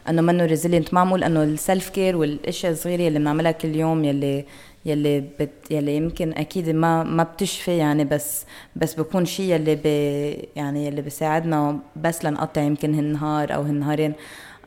إنه 0.10 0.22
منه 0.22 0.46
resilient 0.46 0.94
معمول 0.94 1.24
إنه 1.24 1.44
ال 1.44 1.90
self-care 1.90 2.16
والأشياء 2.18 2.72
الصغيرة 2.72 3.08
اللي 3.08 3.20
بنعملها 3.20 3.52
كل 3.52 3.76
يوم 3.76 4.04
يلي 4.04 4.46
يلي 4.86 5.20
بت 5.40 5.72
يلي 5.72 5.96
يمكن 5.96 6.32
أكيد 6.32 6.70
ما 6.70 7.04
ما 7.04 7.24
بتشفي 7.24 7.78
يعني 7.78 8.06
بس 8.06 8.46
بس 8.76 8.94
بكون 8.94 9.26
شيء 9.26 9.46
يلي 9.56 9.76
بي 9.76 10.32
يعني 10.56 10.88
يلي 10.88 11.02
بيساعدنا 11.02 11.80
بس 11.96 12.26
لنقطع 12.26 12.62
يمكن 12.62 12.96
هالنهار 12.96 13.56
أو 13.56 13.62
هالنهارين. 13.62 14.14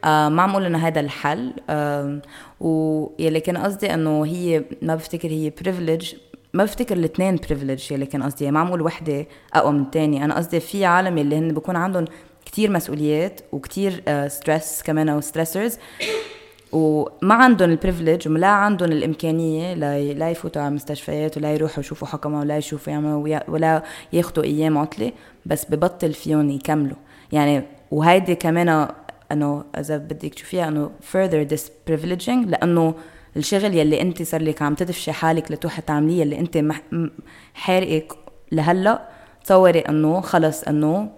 آه 0.05 0.29
ما 0.29 0.43
عم 0.43 0.51
أقول 0.51 0.65
إنه 0.65 0.79
هذا 0.87 1.01
الحل. 1.01 1.53
آه 1.71 2.21
ويلي 2.61 3.41
كان 3.41 3.57
قصدي 3.57 3.95
إنه 3.95 4.27
هي 4.27 4.65
ما 4.83 4.95
بفتكر 4.95 5.29
هي 5.29 5.53
privilege 5.63 6.15
ما 6.55 6.65
بفتكر 6.65 6.97
الاثنين 6.97 7.37
privilege 7.37 7.93
يلي 7.93 8.07
كان 8.07 8.23
قصدي. 8.23 8.51
ما 8.51 8.61
عم 8.61 8.67
أقول 8.67 8.83
وحدة 8.83 9.27
أقوى 9.55 9.73
من 9.73 9.83
الثانية 9.83 10.25
أنا 10.25 10.37
قصدي 10.37 10.61
في 10.61 10.85
عالم 10.85 11.19
اللي 11.19 11.39
هن 11.39 11.55
بكون 11.55 11.77
عندهم 11.77 12.05
كتير 12.45 12.71
مسؤوليات 12.71 13.41
وكتير 13.53 14.03
stress 14.29 14.81
آه، 14.81 14.85
كمان 14.85 15.09
أو 15.09 15.21
stressors 15.21 15.79
وما 16.73 17.35
عندهم 17.35 17.71
ال 17.71 17.77
privilege 17.77 18.29
ولا 18.29 18.47
عندهم 18.47 18.93
الإمكانية 18.93 19.75
لا 20.13 20.31
يفوتوا 20.31 20.63
على 20.63 20.69
المستشفيات 20.69 21.37
ولا 21.37 21.53
يروحوا 21.55 21.81
يشوفوا 21.81 22.09
حكمه 22.09 22.41
ولا 22.41 22.57
يشوفوا 22.57 22.93
يعملوا 22.93 23.39
ولا 23.49 23.83
ياخذوا 24.13 24.45
أيام 24.45 24.79
عطلة 24.79 25.13
بس 25.47 25.67
ببطل 25.71 26.13
فيهم 26.13 26.51
يكملوا. 26.51 26.97
يعني 27.33 27.63
وهيدي 27.91 28.35
كمان 28.35 28.89
أنه 29.33 29.65
إذا 29.79 29.97
بدك 29.97 30.35
تشوفيها 30.35 30.69
أنه 30.69 30.91
further 31.13 31.51
disprivileging 31.55 32.47
لأنه 32.47 32.95
الشغل 33.37 33.75
يلي 33.75 34.03
أنت 34.03 34.23
صار 34.23 34.43
لك 34.43 34.63
عم 34.63 34.75
تدفشي 34.75 35.13
حالك 35.13 35.53
لتروحي 35.53 35.83
تعمليه 35.83 36.23
اللي 36.23 36.39
أنت 36.39 36.65
حارقك 37.55 38.13
لهلأ 38.53 39.09
تصوري 39.45 39.81
أنه 39.81 40.21
خلص 40.21 40.63
أنه 40.63 41.11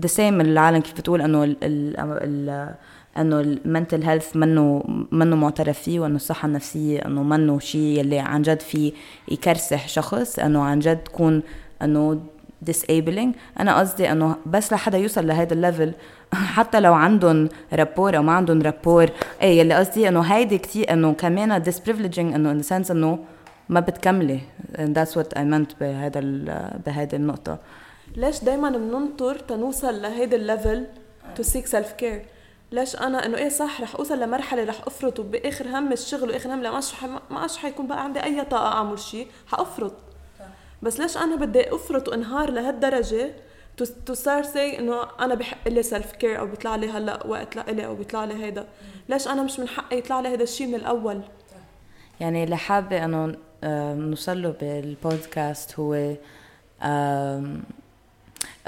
the 0.00 0.06
same 0.06 0.40
العالم 0.40 0.80
كيف 0.80 0.92
بتقول 0.92 1.22
أنه 1.22 1.44
ال 1.44 2.76
أنه 3.18 3.40
ال 3.40 3.49
mental 3.49 4.02
health 4.02 4.36
منه 4.36 4.84
منه 5.12 5.36
معترف 5.36 5.78
فيه 5.82 6.00
وأنه 6.00 6.16
الصحة 6.16 6.46
النفسية 6.46 6.98
أنه 6.98 7.22
منه 7.22 7.58
شيء 7.58 7.80
يلي 7.80 8.18
عن 8.18 8.42
جد 8.42 8.60
في 8.60 8.92
يكرسح 9.28 9.88
شخص 9.88 10.38
أنه 10.38 10.62
عن 10.62 10.78
جد 10.78 10.96
تكون 10.96 11.42
أنه 11.82 12.20
disabling. 12.70 13.28
أنا 13.60 13.78
قصدي 13.78 14.12
إنه 14.12 14.36
بس 14.46 14.72
لحدا 14.72 14.98
يوصل 14.98 15.26
لهيدا 15.26 15.54
ال 15.54 15.60
level 15.60 15.92
حتى 16.56 16.80
لو 16.80 16.94
عندهم 16.94 17.48
rapport 17.72 18.16
أو 18.16 18.22
ما 18.22 18.32
عندهم 18.32 18.62
rapport 18.62 19.10
إيه 19.42 19.60
يلي 19.60 19.74
قصدي 19.74 20.08
إنه 20.08 20.20
هيدي 20.20 20.58
كثير 20.58 20.92
إنه 20.92 21.12
كمان 21.12 21.64
disprivileging 21.64 22.18
إنه 22.18 22.50
in 22.50 22.62
sense 22.62 22.90
إنه 22.90 23.18
ما 23.68 23.80
بتكملي. 23.80 24.40
That's 24.78 25.14
what 25.14 25.38
I 25.38 25.42
meant 25.42 25.80
بهذا 25.80 26.20
بهيدي 26.86 27.16
النقطة. 27.16 27.58
ليش 28.16 28.44
دائما 28.44 28.70
بننطر 28.70 29.38
تنوصل 29.38 30.02
لهيدا 30.02 30.36
ال 30.36 30.86
level 31.36 31.42
to 31.42 31.66
seek 31.66 31.92
self-care 31.92 32.22
ليش 32.72 32.96
أنا 32.96 33.26
إنه 33.26 33.36
إيه 33.38 33.48
صح 33.48 33.80
رح 33.80 33.94
أوصل 33.94 34.20
لمرحلة 34.20 34.64
رح 34.64 34.80
افرط 34.86 35.18
وباخر 35.18 35.68
هم 35.68 35.92
الشغل 35.92 36.30
وآخر 36.30 36.54
هم 36.54 36.62
ما 36.62 37.20
ما 37.30 37.46
حيكون 37.56 37.86
بقى 37.86 38.04
عندي 38.04 38.24
أي 38.24 38.44
طاقة 38.44 38.72
أعمل 38.72 38.98
شيء 38.98 39.26
حأفرط. 39.46 39.92
بس 40.82 41.00
ليش 41.00 41.16
أنا 41.16 41.36
بدي 41.36 41.74
أفرط 41.74 42.08
وأنهار 42.08 42.50
لهالدرجة؟ 42.50 43.30
to 44.06 44.14
start 44.14 44.42
with 44.42 44.78
إنه 44.78 45.02
أنا 45.20 45.34
بحق 45.34 45.68
لي 45.68 45.82
self-care 45.82 46.38
أو 46.38 46.46
بيطلع 46.46 46.76
لي 46.76 46.90
هلأ 46.90 47.26
وقت 47.26 47.56
لإلي 47.56 47.86
أو 47.86 47.94
بيطلع 47.94 48.24
لي 48.24 48.44
هيدا. 48.44 48.66
ليش 49.08 49.28
أنا 49.28 49.42
مش 49.42 49.60
من 49.60 49.68
حقي 49.68 49.98
يطلع 49.98 50.20
لي 50.20 50.28
هذا 50.28 50.42
الشيء 50.42 50.66
من 50.66 50.74
الأول؟ 50.74 51.20
يعني 52.20 52.44
اللي 52.44 52.56
حابة 52.56 53.04
إنه 53.04 53.36
نوصل 53.94 54.42
له 54.42 54.54
بالبودكاست 54.60 55.80
هو 55.80 56.14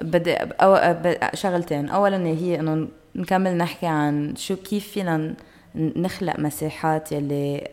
بدي 0.02 0.34
أو 0.34 0.96
شغلتين. 1.34 1.88
اولا 1.88 2.26
هي 2.26 2.60
إنه 2.60 2.88
نكمل 3.14 3.56
نحكي 3.56 3.86
عن 3.86 4.36
شو 4.36 4.56
كيف 4.56 4.88
فينا 4.88 5.34
نخلق 5.74 6.40
مساحات 6.40 7.12
يلي 7.12 7.68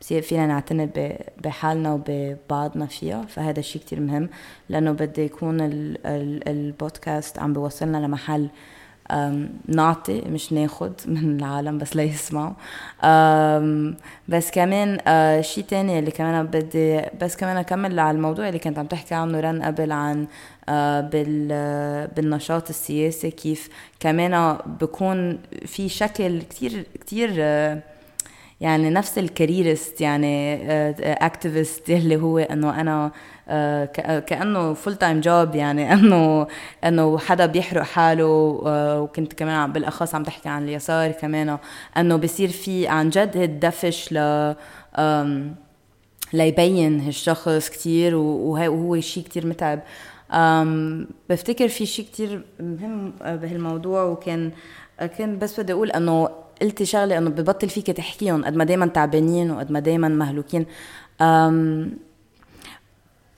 بصير 0.00 0.22
فينا 0.22 0.46
نعتمد 0.46 1.18
بحالنا 1.44 1.92
وببعضنا 1.92 2.86
فيها 2.86 3.22
فهذا 3.22 3.60
الشيء 3.60 3.82
كتير 3.82 4.00
مهم 4.00 4.28
لأنه 4.68 4.92
بدي 4.92 5.22
يكون 5.22 5.58
البودكاست 6.46 7.38
عم 7.38 7.52
بيوصلنا 7.52 7.96
لمحل 7.96 8.48
نعطي 9.68 10.20
مش 10.20 10.52
ناخد 10.52 10.92
من 11.06 11.36
العالم 11.36 11.78
بس 11.78 11.96
ليسمعوا 11.96 12.52
بس 14.28 14.50
كمان 14.50 14.98
شيء 15.42 15.64
تاني 15.64 15.98
اللي 15.98 16.10
كمان 16.10 16.46
بدي 16.46 17.00
بس 17.20 17.36
كمان 17.36 17.56
أكمل 17.56 17.98
على 17.98 18.16
الموضوع 18.16 18.48
اللي 18.48 18.58
كنت 18.58 18.78
عم 18.78 18.86
تحكي 18.86 19.14
عنه 19.14 19.40
رن 19.40 19.62
قبل 19.62 19.92
عن 19.92 20.26
بالنشاط 22.16 22.68
السياسي 22.68 23.30
كيف 23.30 23.68
كمان 24.00 24.58
بكون 24.80 25.38
في 25.66 25.88
شكل 25.88 26.42
كتير 26.42 26.86
كتير 27.00 27.30
آه، 27.38 27.82
يعني 28.60 28.90
نفس 28.90 29.18
الـ 29.18 29.26
careerist 29.26 30.00
يعني 30.00 30.58
activist 31.26 31.90
اللي 32.00 32.16
هو 32.16 32.38
إنه 32.38 32.80
أنا 32.80 33.10
آه، 33.48 33.84
كأنه 34.18 34.74
full-time 34.74 35.20
job 35.20 35.54
يعني 35.54 35.92
إنه 35.94 36.46
إنه 36.84 37.18
حدا 37.18 37.46
بيحرق 37.46 37.82
حاله 37.82 38.62
آه، 38.66 39.00
وكنت 39.00 39.32
كمان 39.32 39.72
بالأخص 39.72 40.14
عم 40.14 40.22
تحكي 40.22 40.48
عن 40.48 40.62
اليسار 40.62 41.12
كمان 41.12 41.58
إنه 41.96 42.16
بصير 42.16 42.48
في 42.48 42.88
عن 42.88 43.10
جد 43.10 43.36
هالدفش 43.36 44.12
ل 44.12 44.54
ليبين 46.32 47.00
هالشخص 47.00 47.68
كتير 47.68 48.14
وهو 48.16 49.00
شيء 49.00 49.24
كتير 49.24 49.46
متعب. 49.46 49.80
بفتكر 51.30 51.68
في 51.68 51.86
شيء 51.86 52.04
كتير 52.04 52.42
مهم 52.60 53.12
بهالموضوع 53.20 54.02
وكان 54.04 54.50
كان 55.18 55.38
بس 55.38 55.60
بدي 55.60 55.72
أقول 55.72 55.90
إنه 55.90 56.28
قلتي 56.62 56.84
شغلة 56.84 57.18
إنه 57.18 57.30
ببطل 57.30 57.68
فيك 57.68 57.86
تحكيهم 57.86 58.44
قد 58.44 58.56
ما 58.56 58.64
دائما 58.64 58.86
تعبانين 58.86 59.50
وقد 59.50 59.70
ما 59.72 59.80
دائما 59.80 60.08
مهلوكين. 60.08 60.66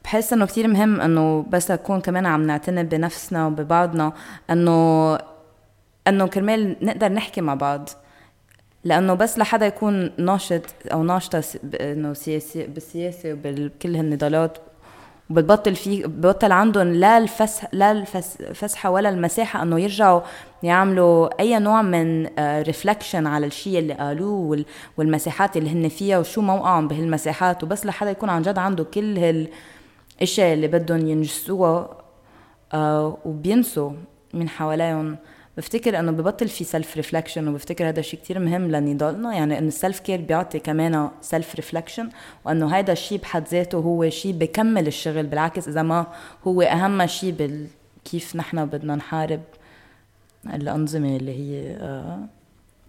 بحس 0.04 0.32
إنه 0.32 0.46
كتير 0.46 0.68
مهم 0.68 1.00
إنه 1.00 1.42
بس 1.50 1.70
نكون 1.70 2.00
كمان 2.00 2.26
عم 2.26 2.46
نعتني 2.46 2.84
بنفسنا 2.84 3.46
وببعضنا 3.46 4.12
إنه 4.50 5.18
إنه 6.08 6.26
كرمال 6.26 6.76
نقدر 6.82 7.08
نحكي 7.12 7.40
مع 7.40 7.54
بعض. 7.54 7.88
لإنه 8.84 9.14
بس 9.14 9.38
لحدا 9.38 9.66
يكون 9.66 10.10
ناشط 10.18 10.62
أو 10.92 11.02
ناشطة 11.02 11.42
إنه 11.80 12.12
سياسي 12.12 12.66
بالسياسة 12.66 13.32
وبكل 13.32 13.96
هالنضالات 13.96 14.58
وبتبطل 15.30 15.76
في 15.76 16.02
ببطل 16.02 16.52
عندهم 16.52 16.92
لا 16.92 17.18
الفسح 17.18 17.66
لا 17.72 17.92
الفسحه 18.40 18.90
ولا 18.90 19.08
المساحة 19.08 19.62
إنه 19.62 19.80
يرجعوا 19.80 20.20
يعملوا 20.62 21.40
أي 21.40 21.58
نوع 21.58 21.82
من 21.82 22.26
reflection 22.38 23.26
آه، 23.26 23.30
على 23.30 23.46
الشيء 23.46 23.78
اللي 23.78 23.94
قالوه 23.94 24.64
والمساحات 24.96 25.56
اللي 25.56 25.70
هن 25.70 25.88
فيها 25.88 26.18
وشو 26.18 26.42
موقعهم 26.42 26.88
بهالمساحات. 26.88 27.64
وبس 27.64 27.86
لحدا 27.86 28.10
يكون 28.10 28.28
عن 28.28 28.42
جد 28.42 28.58
عنده 28.58 28.84
كل 28.84 29.18
هال 29.18 29.48
الاشياء 30.16 30.54
اللي 30.54 30.68
بدهم 30.68 31.08
ينجسوها 31.08 31.88
آه 32.72 33.18
وبينسوا 33.24 33.90
من 34.34 34.48
حواليهم. 34.48 35.16
بفتكر 35.60 35.98
إنه 35.98 36.12
ببطل 36.12 36.48
في 36.48 36.64
self-reflection 36.64 37.48
وبفتكر 37.48 37.88
هذا 37.88 38.00
الشيء 38.00 38.20
كتير 38.20 38.38
مهم 38.38 38.70
لنضالنا 38.70 39.34
يعني 39.34 39.58
إنه 39.58 39.68
الـ 39.68 40.00
self-care 40.00 40.20
بيعطي 40.20 40.58
كمان 40.58 41.10
self-reflection 41.20 42.08
وإنه 42.44 42.74
هذا 42.74 42.92
الشيء 42.92 43.18
بحد 43.18 43.48
ذاته 43.48 43.78
هو 43.78 44.10
شيء 44.10 44.32
بكمل 44.32 44.86
الشغل 44.86 45.26
بالعكس 45.26 45.68
إذا 45.68 45.82
ما 45.82 46.06
هو 46.44 46.62
أهم 46.62 47.06
شيء 47.06 47.32
بال 47.32 47.66
كيف 48.04 48.36
نحن 48.36 48.64
بدنا 48.64 48.96
نحارب 48.96 49.40
الأنظمة 50.54 51.16
اللي 51.16 51.32
هي 51.32 51.76
آه 51.76 52.18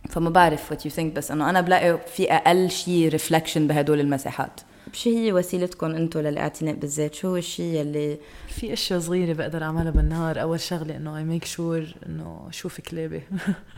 فما 0.10 0.30
بعرف 0.30 0.72
what 0.72 0.86
you 0.86 0.92
think 0.92 1.14
بس 1.14 1.32
إنه 1.32 1.50
أنا 1.50 1.62
بلاقي 1.62 1.98
في 2.16 2.32
أقل 2.32 2.70
شيء 2.70 3.10
reflection 3.10 3.68
بهدول 3.68 4.00
المساحات. 4.00 4.62
شو 4.94 5.10
هي 5.10 5.34
وسيلتكم 5.34 5.96
أنتم 5.96 6.20
للاعتناء 6.20 6.76
بالذات؟ 6.76 7.14
شو 7.16 7.28
هو 7.28 7.38
الشيء 7.38 7.76
يلي 7.76 8.18
في 8.48 8.74
أشياء 8.74 9.00
صغيرة 9.00 9.34
بقدر 9.34 9.64
أعملها 9.64 9.92
بالنهار. 9.92 10.42
أول 10.42 10.60
شغلة 10.60 10.96
إنه 10.96 11.18
اي 11.18 11.24
make 11.24 11.46
sure 11.46 11.94
إنه 12.06 12.46
أشوف 12.50 12.82
كلابي. 12.82 13.22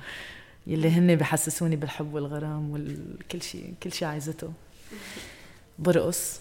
يلي 0.68 0.90
هن 0.90 1.16
بحسسوني 1.16 1.76
بالحب 1.76 2.14
والغرام 2.14 2.72
وكل 2.72 3.42
شيء 3.42 3.74
كل 3.84 3.92
شيء 3.92 4.08
عايزته. 4.08 4.54
برقص. 5.80 6.40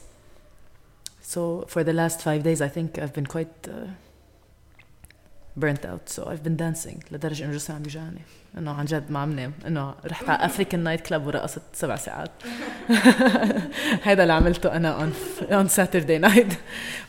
So 1.22 1.64
for 1.68 1.82
the 1.84 1.92
last 1.92 2.20
five 2.20 2.42
days 2.42 2.60
I 2.60 2.68
think 2.68 2.98
I've 2.98 3.14
been 3.14 3.26
quite 3.26 3.68
uh, 3.68 3.88
burnt 5.56 5.84
out. 5.84 6.08
So 6.08 6.26
I've 6.26 6.42
been 6.42 6.56
dancing 6.56 6.98
لدرجة 7.12 7.44
إنه 7.44 7.52
جسمي 7.52 7.76
عم 7.76 7.82
بيجعني 7.82 8.20
إنه 8.58 8.70
عن 8.70 8.84
جد 8.84 9.10
ما 9.10 9.18
عم 9.18 9.32
نام 9.32 9.52
إنه 9.66 9.94
رحت 10.06 10.28
على 10.28 10.44
African 10.44 10.80
night 10.80 11.00
club 11.00 11.26
ورقصت 11.26 11.62
سبع 11.72 11.96
ساعات. 11.96 12.30
هذا 14.08 14.22
اللي 14.22 14.32
عملته 14.32 14.76
أنا 14.76 15.00
on 15.00 15.12
on 15.42 15.68
Saturday 15.68 16.18
night 16.18 16.52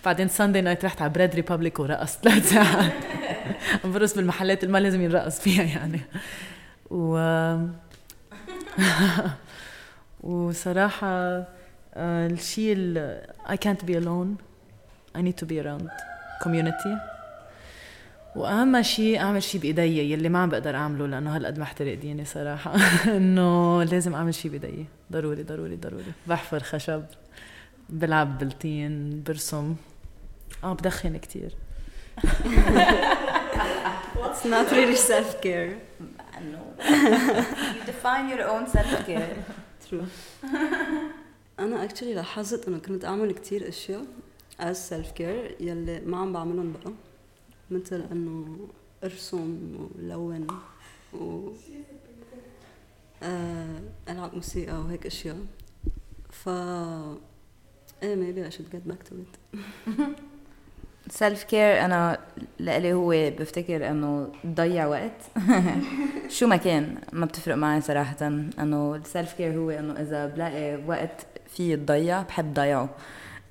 بعدين 0.05 0.27
Sunday 0.27 0.61
night 0.61 0.85
رحت 0.85 1.01
على 1.01 1.09
Bread 1.09 1.35
Republic 1.35 1.79
ورقصت 1.79 2.23
ثلاث 2.23 2.49
ساعات. 2.49 2.93
عم 3.83 3.91
برقص 3.91 4.15
بالمحلات 4.15 4.63
اللي 4.63 4.73
ما 4.73 4.77
لازم 4.77 5.01
ينرقص 5.01 5.39
فيها 5.39 5.63
يعني. 5.63 6.01
و 6.91 7.17
وصراحة 10.23 11.41
uh, 11.41 11.45
الشيء 11.97 12.75
I 13.45 13.55
can't 13.55 13.85
be 13.85 13.93
alone. 13.93 14.37
I 15.15 15.21
need 15.21 15.37
to 15.37 15.45
be 15.45 15.59
around 15.59 15.89
community. 16.43 17.12
وأهم 18.35 18.81
شيء 18.81 19.19
أعمل 19.19 19.43
شيء 19.43 19.61
بإيدي 19.61 20.11
يلي 20.11 20.29
ما 20.29 20.39
عم 20.39 20.49
بقدر 20.49 20.75
أعمله 20.75 21.07
لأنه 21.07 21.35
هالقد 21.35 21.59
محترق 21.59 21.93
ديني 21.93 22.25
صراحة 22.25 22.75
إنه 23.17 23.83
لازم 23.83 24.13
أعمل 24.15 24.33
شيء 24.33 24.51
بإيدي 24.51 24.85
ضروري 25.11 25.43
ضروري 25.43 25.75
ضروري 25.75 26.03
بحفر 26.27 26.59
خشب 26.63 27.03
بلعب 27.89 28.37
بالتين 28.37 29.23
برسم 29.27 29.75
آه 30.63 30.73
بدخن 30.73 31.17
كثير 31.17 31.55
It's 34.27 34.45
not 34.55 34.67
really 34.71 34.95
self-care. 35.11 35.71
no. 36.53 36.61
you 37.75 37.81
define 37.91 38.25
your 38.33 38.43
own 38.53 38.65
self-care. 38.67 39.35
True. 39.89 40.05
أنا 41.59 41.87
actually 41.87 42.03
لاحظت 42.15 42.67
إنه 42.67 42.77
كنت 42.77 43.05
أعمل 43.05 43.31
كتير 43.31 43.67
أشياء 43.67 44.01
as 44.61 44.75
self-care 44.93 45.61
يلي 45.61 46.01
ما 46.05 46.17
عم 46.17 46.33
بعملهم 46.33 46.73
بقى. 46.73 46.93
مثل 47.73 48.03
إنه 48.11 48.67
إرسم 49.03 49.75
ولون 49.97 50.47
و 51.13 51.49
آه 53.23 53.79
العب 54.09 54.35
موسيقى 54.35 54.79
وهيك 54.79 55.05
أشياء. 55.05 55.37
ف 56.31 56.49
إيه 58.03 58.15
maybe 58.15 58.47
I 58.47 58.55
should 58.55 58.69
get 58.75 58.91
back 58.91 59.03
to 59.09 59.13
it. 59.13 59.37
self-care 61.09 61.85
أنا 61.85 62.19
لإلي 62.59 62.93
هو 62.93 63.09
بفتكر 63.09 63.89
إنه 63.89 64.31
تضيع 64.43 64.85
وقت. 64.85 65.21
شو 66.37 66.47
ما 66.47 66.55
كان 66.55 66.97
ما 67.13 67.25
بتفرق 67.25 67.55
معي 67.55 67.81
صراحة. 67.81 68.27
إنه 68.59 68.95
الـ 68.95 69.33
self-care 69.33 69.57
هو 69.57 69.69
إنه 69.69 69.93
إذا 69.93 70.25
بلاقي 70.25 70.79
وقت 70.87 71.25
فيه 71.47 71.75
تضيع 71.75 72.21
بحب 72.21 72.53
ضيعه. 72.53 72.89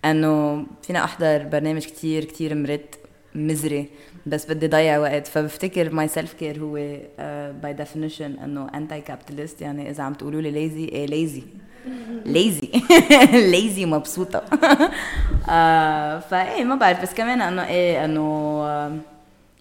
إنه 0.05 0.67
فينا 0.83 1.05
أحضر 1.05 1.43
برنامج 1.43 1.87
كتير 1.87 2.25
كتير 2.25 2.55
مرت. 2.55 2.99
مزري. 3.35 3.88
بس 4.27 4.47
بدي 4.47 4.66
ضيع 4.68 4.99
وقت. 4.99 5.27
فبفتكر 5.27 5.95
my 5.95 6.09
self-care 6.09 6.61
هو 6.61 6.73
by 6.73 7.75
uh, 7.75 7.77
definition 7.77 8.38
إنه 8.45 8.68
anti-capitalist 8.75 9.62
يعني 9.62 9.90
إذا 9.90 10.05
عم 10.05 10.14
تقولوا 10.14 10.40
لي 10.40 10.51
lazy 10.51 10.85
إيه 10.85 11.07
lazy 11.07 11.43
ليزي 12.27 12.71
ليزي 13.33 13.87
مبسوطة. 13.87 14.38
uh, 14.49 15.49
فايه 16.31 16.64
ما 16.64 16.75
بعرف. 16.75 17.03
بس 17.03 17.14
كمان 17.14 17.40
إنه 17.40 17.66
إيه 17.66 18.05
إنه 18.05 18.21
uh, 18.21 18.92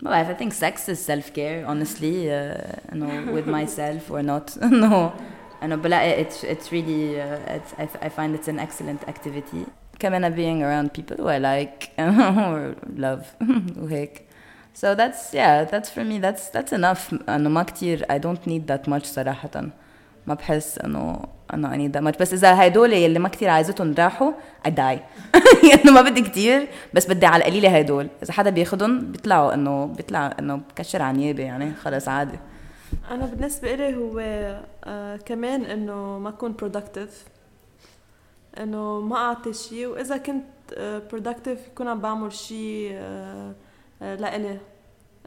ما 0.01 0.09
بعرف. 0.09 0.29
I 0.29 0.43
think 0.43 0.53
sex 0.53 0.89
is 0.89 0.99
self 0.99 1.33
care 1.33 1.65
honestly. 1.67 2.27
uh, 2.27 2.93
إنه 2.93 3.35
with 3.35 3.47
myself 3.47 4.11
or 4.11 4.21
not. 4.21 4.57
إنه 4.63 5.13
إنه 5.63 5.75
بلاقي 5.75 6.25
it's 6.25 6.43
it's 6.43 6.71
really 6.71 7.21
uh, 7.21 7.55
it's, 7.57 7.73
I, 7.79 8.05
I 8.05 8.09
find 8.09 8.35
it's 8.35 8.47
an 8.47 8.59
excellent 8.59 9.07
activity. 9.07 9.65
كمان 10.01 10.35
being 10.35 10.61
around 10.63 10.99
people 10.99 11.17
who 11.17 11.27
I 11.27 11.39
like 11.39 11.89
or 11.99 12.75
love 13.01 13.25
وهيك 13.83 14.21
so 14.81 14.95
that's 14.95 15.33
yeah 15.33 15.63
that's 15.71 15.89
for 15.89 16.03
me 16.03 16.17
that's 16.25 16.49
that's 16.55 16.73
enough. 16.73 17.29
انه 17.29 17.49
ما 17.49 17.63
كتير 17.63 18.05
I 18.05 18.17
don't 18.17 18.49
need 18.49 18.71
that 18.73 18.89
much 18.91 19.03
صراحة. 19.05 19.49
ما 20.27 20.33
بحس 20.33 20.77
إنه 20.77 21.19
انه 21.53 21.69
I 21.73 21.75
need 21.77 21.97
that 21.97 22.03
much. 22.03 22.19
بس 22.19 22.33
إذا 22.33 22.67
هدول 22.67 22.93
يلي 22.93 23.19
ما 23.19 23.29
كتير 23.29 23.49
عايزتهم 23.49 23.95
راحوا 23.99 24.31
I 24.67 24.69
die. 24.69 24.99
انه 25.83 25.91
ما 25.95 26.01
بدي 26.01 26.21
كتير 26.21 26.67
بس 26.93 27.07
بدي 27.09 27.25
على 27.25 27.43
القليلة 27.43 27.77
هدول. 27.77 28.07
إذا 28.23 28.33
حدا 28.33 28.49
بياخدهم 28.49 29.11
بيطلعوا 29.11 29.53
إنه 29.53 29.85
بيطلع 29.85 30.33
إنه 30.39 30.55
بكشر 30.55 31.01
عن 31.01 31.15
نيابة 31.15 31.43
يعني 31.43 31.73
خلص 31.73 32.07
عادي. 32.07 32.39
أنا 33.11 33.25
بالنسبة 33.25 33.75
لي 33.75 33.95
هو 33.95 34.19
آه 34.83 35.17
كمان 35.17 35.65
إنه 35.65 36.19
ما 36.19 36.29
أكون 36.29 36.55
productive. 36.61 37.30
انه 38.59 39.01
ما 39.01 39.15
اعطي 39.15 39.53
شيء 39.53 39.87
واذا 39.87 40.17
كنت 40.17 40.43
productive 41.11 41.67
يكون 41.71 41.87
عم 41.87 42.01
بعمل 42.01 42.33
شيء 42.33 42.91
لإلي 44.01 44.59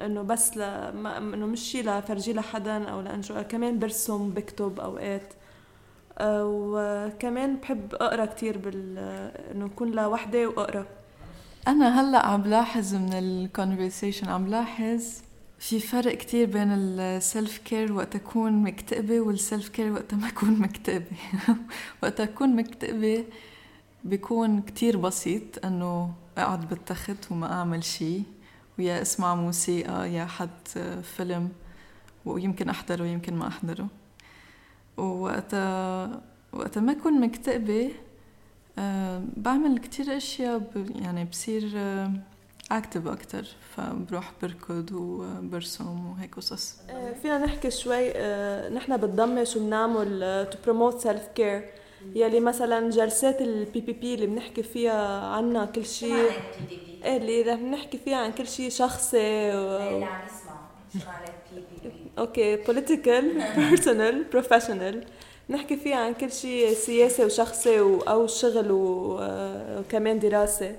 انه 0.01 0.23
بس 0.23 0.57
ل... 0.57 0.63
انه 0.63 1.47
مش 1.47 1.61
شيء 1.61 1.91
لفرجيه 1.91 2.33
لحدا 2.33 2.85
أو 2.85 3.01
لانشو 3.01 3.43
كمان 3.43 3.79
برسم 3.79 4.31
بكتب 4.31 4.81
اوقات 4.81 5.35
وكمان 6.23 7.57
بحب 7.57 7.95
اقرا 7.95 8.25
كثير 8.25 8.59
بال 8.59 8.99
انه 9.53 9.67
اكون 9.67 9.91
لوحدي 9.91 10.47
واقرا 10.47 10.87
أنا 11.69 12.01
هلا 12.01 12.27
عم 12.27 12.43
بلاحظ 12.43 12.95
من 12.95 13.13
الـ 13.13 13.22
conversation 13.22 14.29
عم 14.29 14.45
بلاحظ 14.45 15.23
في 15.65 15.81
فرق 15.81 16.15
كتير 16.15 16.47
بين 16.47 16.73
الـ 16.73 17.59
self-care 17.59 17.93
وقت 17.93 18.17
أكون 18.17 18.53
مكتئبة 18.53 19.21
والـ 19.21 19.69
self-care 19.69 19.93
وقت 19.93 20.15
ما 20.15 20.29
أكون 20.29 20.61
مكتئبة. 20.61 21.17
وقت 22.03 22.21
أكون 22.21 22.57
مكتئبة 22.57 23.25
بيكون 24.05 24.63
كتير 24.63 24.97
بسيط 24.97 25.65
إنه 25.65 26.15
أقعد 26.39 26.69
بالتخت 26.69 27.33
وما 27.33 27.53
أعمل 27.53 27.85
شيء 27.85 28.23
ويا 28.79 29.03
أسمع 29.03 29.35
موسيقى 29.35 30.13
يا 30.13 30.25
حد 30.27 30.69
فيلم 31.03 31.49
ويمكن 32.25 32.69
أحضره 32.69 33.03
ويمكن 33.03 33.35
ما 33.37 33.49
أحضره. 33.49 33.89
ووقتها 34.97 36.23
وقتها 36.53 36.81
ما 36.81 36.93
أكون 36.93 37.21
مكتئبة 37.21 37.91
أه 38.79 39.23
بعمل 39.37 39.79
كتير 39.79 40.17
أشياء 40.17 40.85
يعني 40.95 41.25
بصير 41.25 41.71
active 42.73 43.07
أكتر 43.07 43.45
فبروح 43.77 44.33
بركض 44.43 44.93
وبرسم 44.93 46.11
وهيك 46.11 46.35
قصص. 46.35 46.77
فينا 47.23 47.39
نحكي 47.39 47.71
شوي 47.71 48.13
أه 48.17 48.69
نحن 48.69 48.97
بالضمه 48.97 49.45
شو 49.45 49.61
بنعمل 49.61 50.47
to 50.53 50.59
promote 50.65 51.01
self-care 51.01 51.71
يلي 52.15 52.41
مثلا 52.41 52.91
جلسات 52.91 53.41
الـ 53.41 53.81
PPP 53.81 54.15
اللي 54.15 54.27
بنحكي 54.27 54.63
فيها 54.63 55.27
عنا 55.27 55.65
كل 55.65 55.87
شيء 55.87 56.31
إيه 57.05 57.17
اللي 57.17 57.43
رح 57.43 57.61
نحكي 57.75 57.99
فيها 57.99 58.17
عن 58.17 58.33
كل 58.33 58.47
شيء 58.47 58.71
شخصي 58.71 59.57
و... 59.57 59.99
نسمع 60.95 61.15
okay 62.19 62.57
political 62.57 63.43
personal 63.57 64.25
professional 64.25 65.05
نحكي 65.51 65.77
فيها 65.77 65.97
عن 65.97 66.15
كل 66.15 66.33
شيء 66.33 66.75
سياسي 66.75 67.25
وشخصي. 67.25 67.81
أو 67.81 68.27
شغل 68.27 68.73
و... 68.73 69.19
وكمان 69.79 70.19
دراسة. 70.19 70.77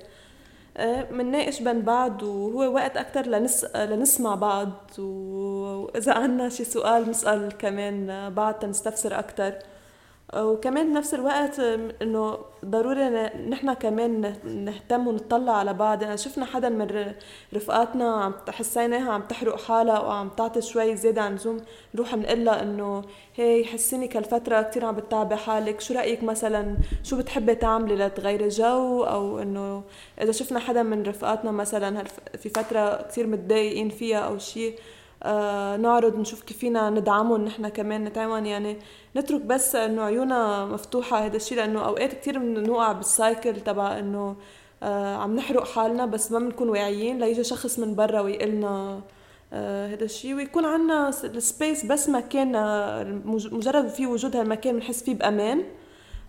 بنناقش 1.10 1.60
بين 1.62 1.82
بعض 1.82 2.22
وهو 2.22 2.74
وقت 2.74 2.96
أكثر 2.96 3.26
لنس... 3.26 3.64
لنسمع 3.76 4.34
بعض. 4.34 4.70
وإذا 4.98 6.12
عنا 6.12 6.48
شي 6.48 6.64
سؤال 6.64 7.10
نسأل 7.10 7.48
كمان 7.58 8.30
بعض 8.34 8.54
تنستفسر 8.54 9.18
أكثر 9.18 9.58
وكمان 10.34 10.92
بنفس 10.92 11.14
الوقت 11.14 11.58
إنه 12.02 12.38
ضروري 12.64 13.08
نحن 13.48 13.72
كمان 13.72 14.34
نهتم 14.44 15.08
ونطلع 15.08 15.52
على 15.52 15.74
بعض. 15.74 16.02
يعني 16.02 16.16
شفنا 16.16 16.44
حدا 16.44 16.68
من 16.68 17.14
رفقاتنا 17.54 18.14
عم 18.14 18.34
حسيناها 18.48 19.12
عم 19.12 19.22
تحرق 19.22 19.60
حالها 19.60 20.00
وعم 20.00 20.28
تعطي 20.28 20.60
شوي 20.60 20.96
زيادة 20.96 21.22
عن 21.22 21.32
اللزوم. 21.32 21.60
نروح 21.94 22.14
بنقول 22.14 22.48
إنه 22.48 23.02
هي 23.36 23.64
حسيني 23.64 24.08
كالفترة 24.08 24.62
كثير 24.62 24.84
عم 24.84 24.94
بتتعبي 24.94 25.36
حالك. 25.36 25.80
شو 25.80 25.94
رأيك 25.94 26.22
مثلا 26.22 26.76
شو 27.02 27.16
بتحبي 27.16 27.54
تعملي 27.54 27.96
لتغيري 27.96 28.48
جو؟ 28.48 29.04
أو 29.04 29.38
إنه 29.38 29.82
إذا 30.22 30.32
شفنا 30.32 30.58
حدا 30.58 30.82
من 30.82 31.02
رفقاتنا 31.02 31.50
مثلا 31.50 32.04
في 32.38 32.48
فترة 32.48 33.02
كثير 33.02 33.26
متضايقين 33.26 33.88
فيها 33.88 34.18
أو 34.18 34.38
شيء 34.38 34.78
نعرض 35.76 36.18
نشوف 36.18 36.42
كيف 36.42 36.58
فينا 36.58 36.90
ندعمهم 36.90 37.44
نحن 37.44 37.68
كمان 37.68 38.04
نتعاون. 38.04 38.46
يعني 38.46 38.78
نترك 39.16 39.40
بس 39.40 39.74
إنه 39.76 40.02
عيوننا 40.02 40.64
مفتوحة 40.64 41.26
هذا 41.26 41.36
الشيء 41.36 41.58
لأنه 41.58 41.80
أوقات 41.86 42.12
كثير 42.12 42.38
بنوقع 42.38 42.92
بالسايكل 42.92 43.60
تبع 43.60 43.98
إنه 43.98 44.36
آه 44.82 45.16
عم 45.16 45.36
نحرق 45.36 45.66
حالنا 45.66 46.06
بس 46.06 46.32
ما 46.32 46.38
بنكون 46.38 46.68
واعيين 46.68 47.18
ليجي 47.18 47.44
شخص 47.44 47.78
من 47.78 47.94
برا 47.94 48.20
ويقلنا 48.20 49.00
آه 49.52 49.86
هذا 49.94 50.04
الشيء. 50.04 50.34
ويكون 50.34 50.64
عندنا 50.64 51.08
السبيس 51.24 51.86
بس 51.86 52.08
مكان 52.08 52.56
آه، 52.56 53.04
مجرد 53.52 53.88
في 53.88 54.06
وجود 54.06 54.36
هالمكان 54.36 54.74
بنحس 54.76 55.02
فيه 55.02 55.14
بأمان. 55.14 55.64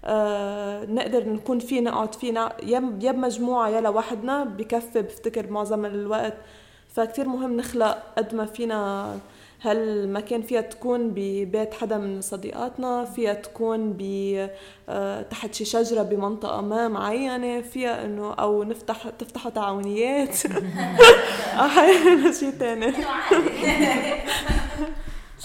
آه 0.05 0.85
نقدر 0.85 1.29
نكون 1.29 1.59
فيه 1.59 1.81
نقعد 1.81 2.15
فيه 2.15 2.51
يا 2.63 2.79
بمجموعه 3.11 3.69
يا 3.69 3.81
لوحدنا 3.81 4.43
بكفي 4.43 5.01
بفتكر 5.01 5.51
معظم 5.51 5.85
الوقت 5.85 6.37
فكتير 6.97 7.27
مهم 7.27 7.57
نخلق 7.57 8.03
قد 8.17 8.35
ما 8.35 8.45
فينا 8.45 9.19
هالمكان 9.61 10.41
فيها 10.41 10.61
تكون 10.61 11.09
ببيت 11.09 11.73
حدا 11.73 11.97
من 11.97 12.21
صديقاتنا 12.21 13.05
فيها 13.05 13.33
تكون 13.33 13.93
ب 13.93 14.01
آه، 14.89 15.21
تحت 15.21 15.53
شي 15.53 15.65
شجرة 15.65 16.03
بمنطقة 16.03 16.61
ما 16.61 16.87
معينة 16.87 17.61
فيها 17.61 18.05
إنه 18.05 18.33
أو 18.33 18.63
نفتح 18.63 19.09
تفتحوا 19.09 19.51
تعاونيات. 19.51 20.45
أو 21.61 21.69
شيء 22.39 22.51
ثاني 22.51 22.93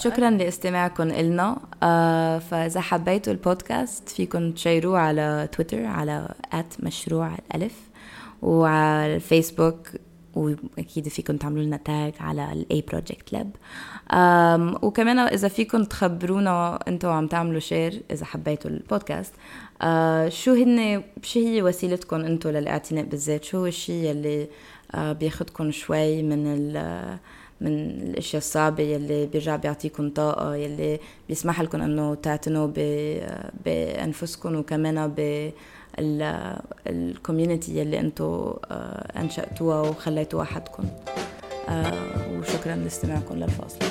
شكرا 0.03 0.29
لاستماعكم 0.29 1.09
إلنا. 1.11 1.57
آه 1.83 2.39
فإذا 2.39 2.81
حبيتوا 2.81 3.33
البودكاست 3.33 4.09
فيكم 4.09 4.51
تشيروه 4.51 4.99
على 4.99 5.49
تويتر 5.51 5.85
على 5.85 6.33
مشروع 6.79 7.31
الألف 7.35 7.75
وعلى 8.41 9.15
الفيسبوك 9.15 9.77
وأكيد 10.35 11.07
فيكم 11.07 11.37
تعملوا 11.37 11.63
لنا 11.63 11.77
tag 11.77 12.13
على 12.19 12.53
الـ 12.53 12.83
A 12.87 12.93
Project 12.93 13.33
Lab 13.33 13.51
وكمان 14.83 15.19
إذا 15.19 15.47
فيكم 15.47 15.83
تخبرونا 15.83 16.79
أنتم 16.87 17.09
عم 17.09 17.27
تعملوا 17.27 17.59
share 17.59 18.01
إذا 18.11 18.25
حبيتوا 18.25 18.71
البودكاست 18.71 19.33
uh, 19.33 19.85
شو 20.27 20.53
هن 20.53 21.03
شو 21.23 21.39
هي 21.39 21.61
وسيلتكم 21.61 22.21
أنتم 22.21 22.49
للاعتناء 22.49 23.05
بالذات؟ 23.05 23.43
شو 23.43 23.57
هو 23.57 23.65
الشيء 23.65 24.11
اللي 24.11 24.47
uh, 24.93 24.99
بياخدكم 24.99 25.71
شوي 25.71 26.23
من 26.23 26.73
من 27.61 27.77
الأشياء 28.09 28.37
الصعبة 28.41 28.83
يلي 28.83 29.25
بيرجع 29.25 29.55
بيعطيكم 29.55 30.09
طاقة 30.09 30.55
يلي 30.55 30.99
بيسمح 31.29 31.61
لكم 31.61 31.81
إنه 31.81 32.15
تعتنوا 32.15 32.67
بأنفسكم 33.65 34.55
وكمان 34.55 35.13
بالـ 35.17 35.49
community 36.87 37.81
اللي 37.81 37.99
أنتم 37.99 38.25
آه، 38.71 39.19
أنشأتوها 39.21 39.81
وخليتوها 39.81 40.45
حدكم. 40.45 40.83
آه، 41.69 42.37
وشكرا 42.39 42.75
لاستماعكم 42.75 43.35
للفاصله 43.35 43.87